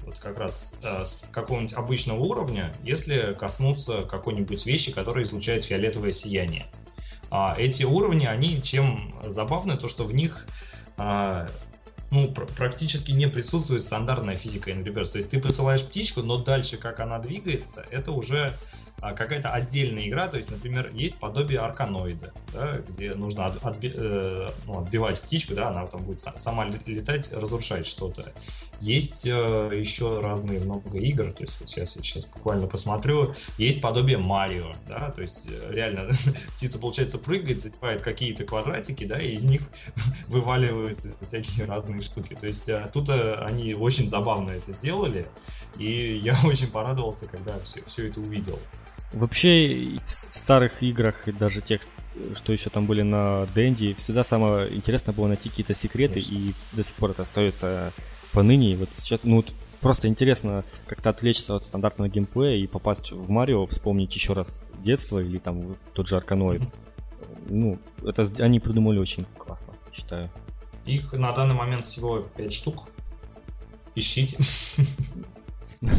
вот 0.09 0.19
как 0.19 0.37
раз 0.37 0.79
э, 0.83 1.05
с 1.05 1.29
какого-нибудь 1.31 1.73
обычного 1.73 2.19
уровня, 2.19 2.73
если 2.83 3.35
коснуться 3.39 4.01
какой-нибудь 4.01 4.65
вещи, 4.65 4.91
которая 4.91 5.23
излучает 5.23 5.63
фиолетовое 5.63 6.11
сияние. 6.11 6.65
А 7.29 7.55
эти 7.57 7.83
уровни, 7.83 8.25
они 8.25 8.61
чем 8.61 9.15
забавны, 9.23 9.77
то 9.77 9.87
что 9.87 10.03
в 10.03 10.13
них 10.13 10.47
а, 10.97 11.47
ну, 12.11 12.31
пр- 12.31 12.47
практически 12.57 13.11
не 13.11 13.27
присутствует 13.27 13.83
стандартная 13.83 14.35
физика 14.35 14.71
Birds. 14.71 15.11
То 15.11 15.17
есть 15.17 15.29
ты 15.29 15.39
посылаешь 15.39 15.85
птичку, 15.85 16.21
но 16.21 16.37
дальше, 16.37 16.77
как 16.77 16.99
она 16.99 17.19
двигается, 17.19 17.85
это 17.91 18.11
уже 18.11 18.57
а, 19.01 19.13
какая-то 19.13 19.49
отдельная 19.49 20.07
игра, 20.07 20.27
то 20.27 20.37
есть, 20.37 20.51
например, 20.51 20.91
есть 20.93 21.19
подобие 21.19 21.59
арканоида, 21.59 22.33
да, 22.53 22.73
где 22.87 23.13
нужно 23.13 23.45
от, 23.45 23.63
отби, 23.63 23.93
э, 23.93 24.49
ну, 24.65 24.81
отбивать 24.81 25.21
птичку, 25.21 25.53
да, 25.55 25.69
она 25.69 25.87
там 25.87 26.03
будет 26.03 26.19
сама 26.19 26.65
летать, 26.85 27.31
разрушать 27.33 27.85
что-то. 27.85 28.33
Есть 28.81 29.27
э, 29.27 29.71
еще 29.75 30.19
разные 30.21 30.59
много 30.59 30.97
игр, 30.97 31.31
то 31.31 31.43
есть 31.43 31.59
вот 31.59 31.69
сейчас 31.69 31.97
я 31.97 32.03
сейчас 32.03 32.27
буквально 32.27 32.67
посмотрю, 32.67 33.33
есть 33.57 33.81
подобие 33.81 34.17
Марио, 34.17 34.73
да, 34.87 35.11
то 35.11 35.21
есть 35.21 35.47
э, 35.49 35.71
реально 35.73 36.09
птица, 36.55 36.79
получается, 36.79 37.19
прыгает, 37.19 37.61
задевает 37.61 38.01
какие-то 38.01 38.45
квадратики, 38.45 39.05
да, 39.05 39.21
и 39.21 39.33
из 39.33 39.43
них 39.43 39.61
вываливаются 40.27 41.09
всякие 41.19 41.65
разные 41.65 42.01
штуки. 42.01 42.37
То 42.39 42.47
есть 42.47 42.69
э, 42.69 42.89
тут 42.93 43.09
э, 43.09 43.35
они 43.35 43.73
очень 43.73 44.07
забавно 44.07 44.51
это 44.51 44.71
сделали, 44.71 45.27
и 45.77 46.17
я 46.23 46.37
очень 46.45 46.67
порадовался, 46.67 47.27
когда 47.27 47.59
все, 47.59 47.83
все 47.85 48.07
это 48.07 48.21
увидел. 48.21 48.59
Вообще, 49.11 49.95
в 50.05 50.09
старых 50.09 50.83
играх, 50.83 51.27
и 51.27 51.31
даже 51.31 51.61
тех, 51.61 51.81
что 52.35 52.53
еще 52.53 52.69
там 52.69 52.85
были 52.85 53.01
на 53.01 53.47
Дэнди, 53.47 53.95
всегда 53.95 54.23
самое 54.23 54.73
интересное 54.75 55.13
было 55.13 55.27
найти 55.27 55.49
какие-то 55.49 55.73
секреты, 55.73 56.21
Конечно. 56.21 56.35
и 56.35 56.53
до 56.75 56.83
сих 56.83 56.95
пор 56.95 57.11
это 57.11 57.23
остается 57.23 57.91
поныне. 58.33 58.71
И 58.71 58.75
вот 58.75 58.89
сейчас, 58.93 59.23
ну, 59.23 59.37
вот 59.37 59.53
просто 59.81 60.07
интересно 60.07 60.63
как-то 60.87 61.09
отвлечься 61.09 61.55
от 61.55 61.65
стандартного 61.65 62.09
геймплея 62.09 62.57
и 62.57 62.67
попасть 62.67 63.11
в 63.11 63.29
Марио, 63.29 63.65
вспомнить 63.65 64.13
еще 64.15 64.33
раз 64.33 64.71
детство 64.83 65.19
или 65.19 65.37
там 65.37 65.77
тот 65.93 66.07
же 66.07 66.17
Арканоид. 66.17 66.61
Ну, 67.47 67.79
это 68.03 68.23
они 68.39 68.59
придумали 68.59 68.99
очень 68.99 69.25
классно, 69.37 69.73
считаю. 69.91 70.29
Их 70.85 71.13
на 71.13 71.31
данный 71.31 71.55
момент 71.55 71.83
всего 71.83 72.19
5 72.19 72.53
штук. 72.53 72.89
Ищите. 73.95 74.37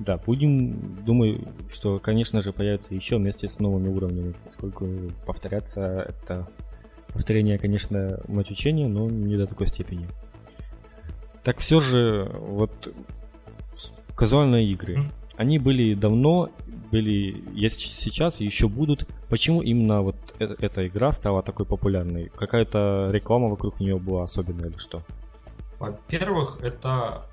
Да, 0.00 0.16
будем, 0.16 1.04
думаю, 1.04 1.46
что, 1.68 1.98
конечно 1.98 2.40
же, 2.40 2.54
появится 2.54 2.94
еще 2.94 3.18
вместе 3.18 3.48
с 3.48 3.58
новыми 3.58 3.88
уровнями, 3.88 4.34
поскольку 4.46 4.88
повторяться 5.26 6.06
это 6.08 6.48
повторение, 7.12 7.58
конечно, 7.58 8.18
мать 8.26 8.50
учения, 8.50 8.88
но 8.88 9.10
не 9.10 9.36
до 9.36 9.46
такой 9.46 9.66
степени. 9.66 10.08
Так 11.42 11.58
все 11.58 11.80
же, 11.80 12.30
вот 12.38 12.70
казуальные 14.14 14.66
игры, 14.72 15.10
они 15.36 15.58
были 15.58 15.94
давно, 15.94 16.50
были, 16.90 17.42
есть 17.54 17.80
сейчас 17.80 18.40
и 18.40 18.44
еще 18.44 18.68
будут. 18.68 19.06
Почему 19.28 19.62
именно 19.62 20.02
вот 20.02 20.16
эта, 20.38 20.54
эта 20.58 20.86
игра 20.86 21.12
стала 21.12 21.42
такой 21.42 21.64
популярной? 21.64 22.30
Какая-то 22.36 23.10
реклама 23.12 23.48
вокруг 23.48 23.80
нее 23.80 23.98
была 23.98 24.24
особенная 24.24 24.68
или 24.68 24.76
что? 24.76 25.02
Во-первых, 25.78 26.58
это 26.60 27.26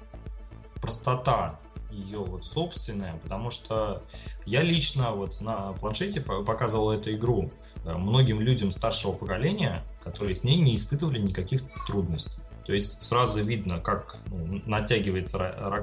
простота 0.81 1.59
ее 1.91 2.19
вот 2.19 2.43
собственная, 2.43 3.17
потому 3.17 3.49
что 3.49 4.03
я 4.45 4.61
лично 4.61 5.11
вот 5.11 5.41
на 5.41 5.73
планшете 5.73 6.21
показывал 6.21 6.91
эту 6.91 7.11
игру 7.13 7.51
э, 7.83 7.93
многим 7.93 8.39
людям 8.39 8.71
старшего 8.71 9.13
поколения, 9.13 9.83
которые 9.99 10.35
с 10.35 10.43
ней 10.43 10.57
не 10.57 10.75
испытывали 10.75 11.19
никаких 11.19 11.61
трудностей. 11.87 12.41
То 12.67 12.73
есть 12.73 13.01
сразу 13.01 13.41
видно, 13.41 13.79
как 13.79 14.17
ну, 14.29 14.61
натягивается 14.65 15.37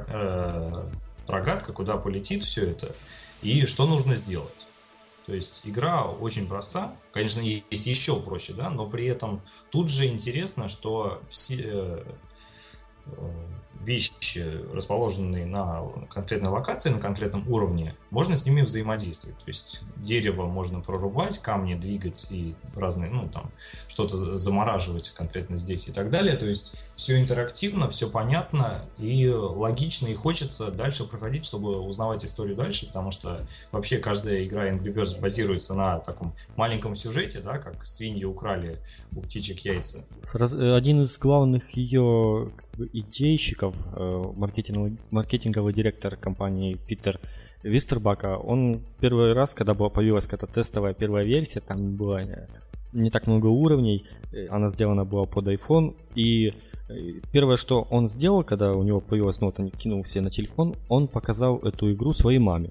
э, 0.06 0.72
рогатка, 1.26 1.72
куда 1.72 1.96
полетит 1.96 2.42
все 2.42 2.70
это 2.70 2.94
и 3.40 3.64
что 3.64 3.86
нужно 3.86 4.14
сделать. 4.14 4.68
То 5.24 5.34
есть 5.34 5.66
игра 5.66 6.04
очень 6.04 6.46
проста. 6.46 6.94
Конечно, 7.10 7.40
есть 7.40 7.86
еще 7.86 8.20
проще, 8.20 8.52
да, 8.52 8.68
но 8.68 8.86
при 8.86 9.06
этом 9.06 9.40
тут 9.70 9.88
же 9.88 10.06
интересно, 10.06 10.68
что 10.68 11.22
все 11.26 12.04
э, 13.06 13.24
вещи, 13.84 14.44
расположенные 14.72 15.46
на 15.46 15.82
конкретной 16.10 16.50
локации, 16.50 16.90
на 16.90 17.00
конкретном 17.00 17.48
уровне, 17.48 17.94
можно 18.10 18.36
с 18.36 18.46
ними 18.46 18.62
взаимодействовать. 18.62 19.38
То 19.38 19.44
есть 19.46 19.82
дерево 19.96 20.46
можно 20.46 20.80
прорубать, 20.80 21.38
камни 21.38 21.74
двигать 21.74 22.28
и 22.30 22.54
разные, 22.76 23.10
ну 23.10 23.28
там, 23.28 23.50
что-то 23.88 24.36
замораживать 24.36 25.10
конкретно 25.10 25.56
здесь 25.56 25.88
и 25.88 25.92
так 25.92 26.10
далее. 26.10 26.36
То 26.36 26.46
есть 26.46 26.74
все 26.96 27.20
интерактивно, 27.20 27.88
все 27.88 28.08
понятно 28.08 28.70
и 28.98 29.28
логично, 29.28 30.06
и 30.06 30.14
хочется 30.14 30.70
дальше 30.70 31.04
проходить, 31.04 31.44
чтобы 31.44 31.80
узнавать 31.80 32.24
историю 32.24 32.56
дальше, 32.56 32.86
потому 32.86 33.10
что 33.10 33.40
вообще 33.72 33.98
каждая 33.98 34.44
игра 34.44 34.70
Angry 34.70 34.94
Birds 34.94 35.20
базируется 35.20 35.74
на 35.74 35.98
таком 35.98 36.34
маленьком 36.56 36.94
сюжете, 36.94 37.40
да, 37.40 37.58
как 37.58 37.84
свиньи 37.84 38.24
украли 38.24 38.78
у 39.16 39.20
птичек 39.20 39.60
яйца. 39.60 40.04
Один 40.32 41.02
из 41.02 41.18
главных 41.18 41.76
ее 41.76 42.52
идейщиков, 42.92 43.74
э, 43.94 44.32
маркетинговый, 44.36 44.98
маркетинговый 45.10 45.72
директор 45.72 46.16
компании 46.16 46.74
Питер 46.74 47.20
Вистербака, 47.62 48.36
он 48.36 48.82
первый 49.00 49.32
раз, 49.32 49.54
когда 49.54 49.74
была, 49.74 49.88
появилась 49.88 50.26
какая-то 50.26 50.52
тестовая 50.52 50.94
первая 50.94 51.24
версия, 51.24 51.60
там 51.60 51.96
было 51.96 52.22
э, 52.22 52.46
не 52.92 53.10
так 53.10 53.26
много 53.26 53.46
уровней, 53.46 54.06
э, 54.32 54.46
она 54.48 54.68
сделана 54.68 55.04
была 55.04 55.24
под 55.24 55.48
iPhone, 55.48 55.94
и 56.14 56.52
первое, 57.32 57.56
что 57.56 57.86
он 57.90 58.08
сделал, 58.08 58.44
когда 58.44 58.72
у 58.72 58.82
него 58.82 59.00
появилась 59.00 59.40
нота, 59.40 59.62
он 59.62 59.70
кинул 59.70 60.02
все 60.02 60.20
на 60.20 60.30
телефон, 60.30 60.74
он 60.88 61.08
показал 61.08 61.58
эту 61.58 61.92
игру 61.92 62.12
своей 62.12 62.38
маме. 62.38 62.70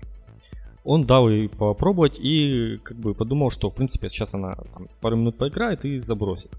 Он 0.84 1.06
дал 1.06 1.30
ей 1.30 1.48
попробовать 1.48 2.20
и 2.20 2.78
как 2.84 2.98
бы 2.98 3.14
подумал, 3.14 3.50
что 3.50 3.70
в 3.70 3.76
принципе 3.76 4.10
сейчас 4.10 4.34
она 4.34 4.56
там, 4.56 4.90
пару 5.00 5.16
минут 5.16 5.38
поиграет 5.38 5.86
и 5.86 5.98
забросит. 6.00 6.52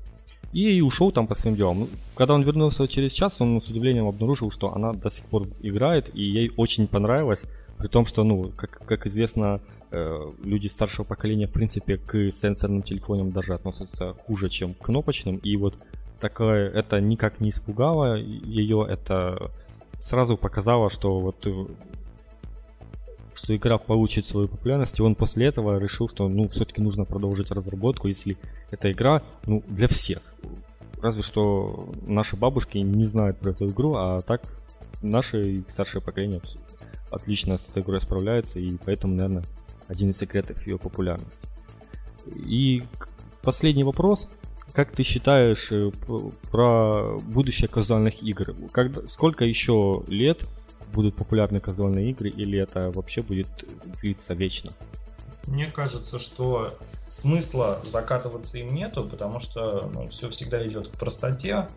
И 0.54 0.80
ушел 0.80 1.10
там 1.10 1.26
по 1.26 1.34
своим 1.34 1.56
делам. 1.56 1.80
Ну, 1.80 1.88
когда 2.14 2.34
он 2.34 2.42
вернулся 2.42 2.86
через 2.86 3.12
час, 3.12 3.40
он 3.40 3.60
с 3.60 3.68
удивлением 3.70 4.06
обнаружил, 4.06 4.52
что 4.52 4.72
она 4.72 4.92
до 4.92 5.10
сих 5.10 5.26
пор 5.26 5.48
играет, 5.62 6.14
и 6.14 6.22
ей 6.22 6.52
очень 6.56 6.86
понравилось. 6.86 7.46
При 7.76 7.88
том, 7.88 8.06
что, 8.06 8.22
ну, 8.22 8.52
как, 8.56 8.86
как 8.86 9.06
известно, 9.06 9.60
э, 9.90 10.32
люди 10.44 10.68
старшего 10.68 11.04
поколения, 11.04 11.48
в 11.48 11.52
принципе, 11.52 11.96
к 11.96 12.30
сенсорным 12.30 12.82
телефонам 12.82 13.32
даже 13.32 13.52
относятся 13.52 14.14
хуже, 14.14 14.48
чем 14.48 14.74
к 14.74 14.78
кнопочным. 14.78 15.38
И 15.38 15.56
вот 15.56 15.74
такое, 16.20 16.70
это 16.70 17.00
никак 17.00 17.40
не 17.40 17.48
испугало 17.48 18.16
ее, 18.16 18.86
это 18.88 19.50
сразу 19.98 20.36
показало, 20.36 20.88
что 20.88 21.18
вот 21.18 21.46
э, 21.48 21.66
что 23.34 23.54
игра 23.54 23.78
получит 23.78 24.26
свою 24.26 24.48
популярность, 24.48 24.98
и 24.98 25.02
он 25.02 25.14
после 25.14 25.46
этого 25.46 25.78
решил, 25.78 26.08
что 26.08 26.28
ну 26.28 26.48
все-таки 26.48 26.80
нужно 26.80 27.04
продолжить 27.04 27.50
разработку, 27.50 28.08
если 28.08 28.36
эта 28.70 28.90
игра 28.92 29.22
ну, 29.46 29.62
для 29.68 29.88
всех. 29.88 30.20
Разве 31.00 31.22
что 31.22 31.92
наши 32.06 32.36
бабушки 32.36 32.78
не 32.78 33.04
знают 33.04 33.38
про 33.38 33.50
эту 33.50 33.68
игру, 33.68 33.94
а 33.94 34.20
так 34.20 34.42
наше 35.02 35.64
старшее 35.68 36.00
поколение 36.00 36.40
отлично 37.10 37.56
с 37.56 37.68
этой 37.68 37.82
игрой 37.82 38.00
справляется, 38.00 38.58
и 38.58 38.76
поэтому, 38.84 39.14
наверное, 39.14 39.44
один 39.88 40.10
из 40.10 40.18
секретов 40.18 40.66
ее 40.66 40.78
популярности. 40.78 41.46
И 42.46 42.84
последний 43.42 43.84
вопрос. 43.84 44.28
Как 44.72 44.90
ты 44.90 45.04
считаешь 45.04 45.70
э, 45.70 45.92
про 46.50 47.18
будущее 47.20 47.68
казуальных 47.68 48.22
игр? 48.22 48.56
Когда, 48.72 49.06
сколько 49.06 49.44
еще 49.44 50.02
лет 50.08 50.44
будут 50.94 51.16
популярны 51.16 51.60
казуальные 51.60 52.10
игры, 52.10 52.30
или 52.30 52.58
это 52.58 52.90
вообще 52.90 53.22
будет 53.22 53.48
длиться 54.00 54.34
вечно? 54.34 54.72
Мне 55.46 55.66
кажется, 55.66 56.18
что 56.18 56.72
смысла 57.06 57.80
закатываться 57.84 58.58
им 58.58 58.74
нету, 58.74 59.04
потому 59.04 59.40
что 59.40 59.90
ну, 59.92 60.08
все 60.08 60.30
всегда 60.30 60.66
идет 60.66 60.88
к 60.88 60.92
простоте. 60.92 61.68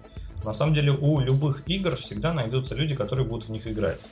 На 0.45 0.53
самом 0.53 0.73
деле 0.73 0.91
у 0.91 1.19
любых 1.19 1.63
игр 1.67 1.95
всегда 1.95 2.33
найдутся 2.33 2.75
люди, 2.75 2.95
которые 2.95 3.27
будут 3.27 3.49
в 3.49 3.51
них 3.51 3.67
играть. 3.67 4.07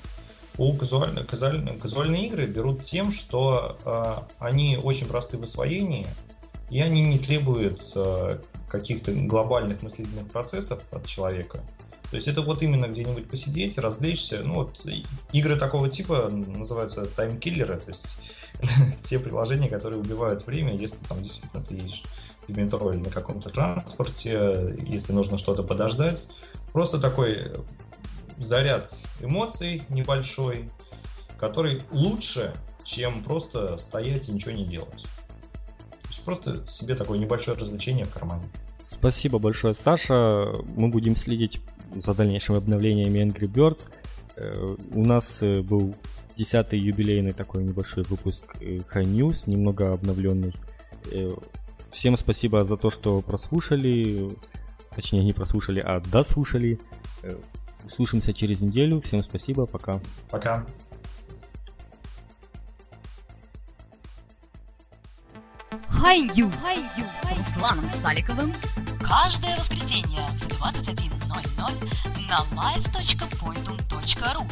У 0.58 0.74
казуальных, 0.74 1.28
казуальные, 1.28 1.78
казуальные 1.78 2.28
игры 2.28 2.48
берут 2.48 2.82
тем, 2.82 3.12
что 3.12 3.78
э, 3.86 4.36
они 4.40 4.80
очень 4.82 5.08
просты 5.08 5.38
в 5.38 5.44
освоении, 5.44 6.08
и 6.70 6.82
они 6.82 7.02
не 7.02 7.20
требуют 7.20 7.92
э, 7.96 8.40
каких-то 8.70 9.14
глобальных 9.14 9.84
мыслительных 9.84 10.28
процессов 10.28 10.82
от 10.92 11.06
человека. 11.06 11.62
То 12.10 12.16
есть 12.16 12.28
это 12.28 12.42
вот 12.42 12.62
именно 12.62 12.88
где-нибудь 12.88 13.28
посидеть, 13.28 13.78
развлечься. 13.78 14.42
Ну 14.44 14.56
вот 14.56 14.86
игры 15.32 15.58
такого 15.58 15.90
типа 15.90 16.30
называются 16.30 17.06
таймкиллеры, 17.06 17.80
то 17.80 17.90
есть 17.90 18.20
те 19.04 19.20
приложения, 19.20 19.70
которые 19.70 20.00
убивают 20.00 20.46
время, 20.46 20.76
если 20.76 21.04
там 21.06 21.22
действительно 21.22 21.64
ты 21.64 21.76
едешь 21.76 22.04
в 22.48 22.58
метро 22.58 22.94
или 22.94 23.00
на 23.00 23.10
каком-то 23.10 23.50
транспорте, 23.50 24.76
если 24.86 25.14
нужно 25.14 25.38
что-то 25.38 25.64
подождать. 25.64 26.30
Просто 26.74 27.00
такой 27.00 27.52
заряд 28.38 28.98
эмоций 29.22 29.84
небольшой, 29.90 30.70
который 31.40 31.82
лучше, 31.92 32.54
чем 32.84 33.24
просто 33.24 33.78
стоять 33.78 34.30
и 34.30 34.32
ничего 34.32 34.52
не 34.52 34.66
делать. 34.66 35.04
То 36.02 36.08
есть 36.10 36.24
просто 36.24 36.68
себе 36.68 36.96
такое 36.96 37.18
небольшое 37.18 37.58
развлечение 37.58 38.06
в 38.06 38.12
кармане. 38.12 38.48
Спасибо 38.84 39.40
большое, 39.40 39.74
Саша. 39.74 40.46
Мы 40.76 40.90
будем 40.90 41.16
следить 41.16 41.60
за 41.96 42.14
дальнейшими 42.14 42.58
обновлениями 42.58 43.20
Angry 43.20 43.48
Birds. 43.48 43.90
Э, 44.36 44.76
у 44.92 45.06
нас 45.06 45.42
э, 45.42 45.62
был 45.62 45.96
десятый 46.36 46.80
юбилейный 46.80 47.32
такой 47.32 47.64
небольшой 47.64 48.04
выпуск 48.04 48.58
э, 48.60 48.80
High 48.94 49.06
News, 49.06 49.50
немного 49.50 49.94
обновленный. 49.94 50.54
Всем 51.90 52.18
спасибо 52.18 52.64
за 52.64 52.78
то, 52.78 52.90
что 52.90 53.22
прослушали, 53.22 54.32
точнее 54.94 55.24
не 55.24 55.34
прослушали, 55.34 55.80
а 55.80 56.00
дослушали. 56.00 56.80
Услышимся 57.86 58.34
через 58.34 58.62
неделю. 58.62 59.00
Всем 59.02 59.22
спасибо, 59.22 59.68
пока. 59.68 60.02
Пока. 60.32 60.66
Хай-Ю 65.88 66.52
с 66.52 67.38
Русланом 67.38 67.90
Саликовым 68.02 68.54
каждое 69.08 69.56
воскресенье 69.58 70.28
в 70.28 70.62
21.00 70.62 72.28
на 72.28 72.40
live.pointum.ru 72.60 74.46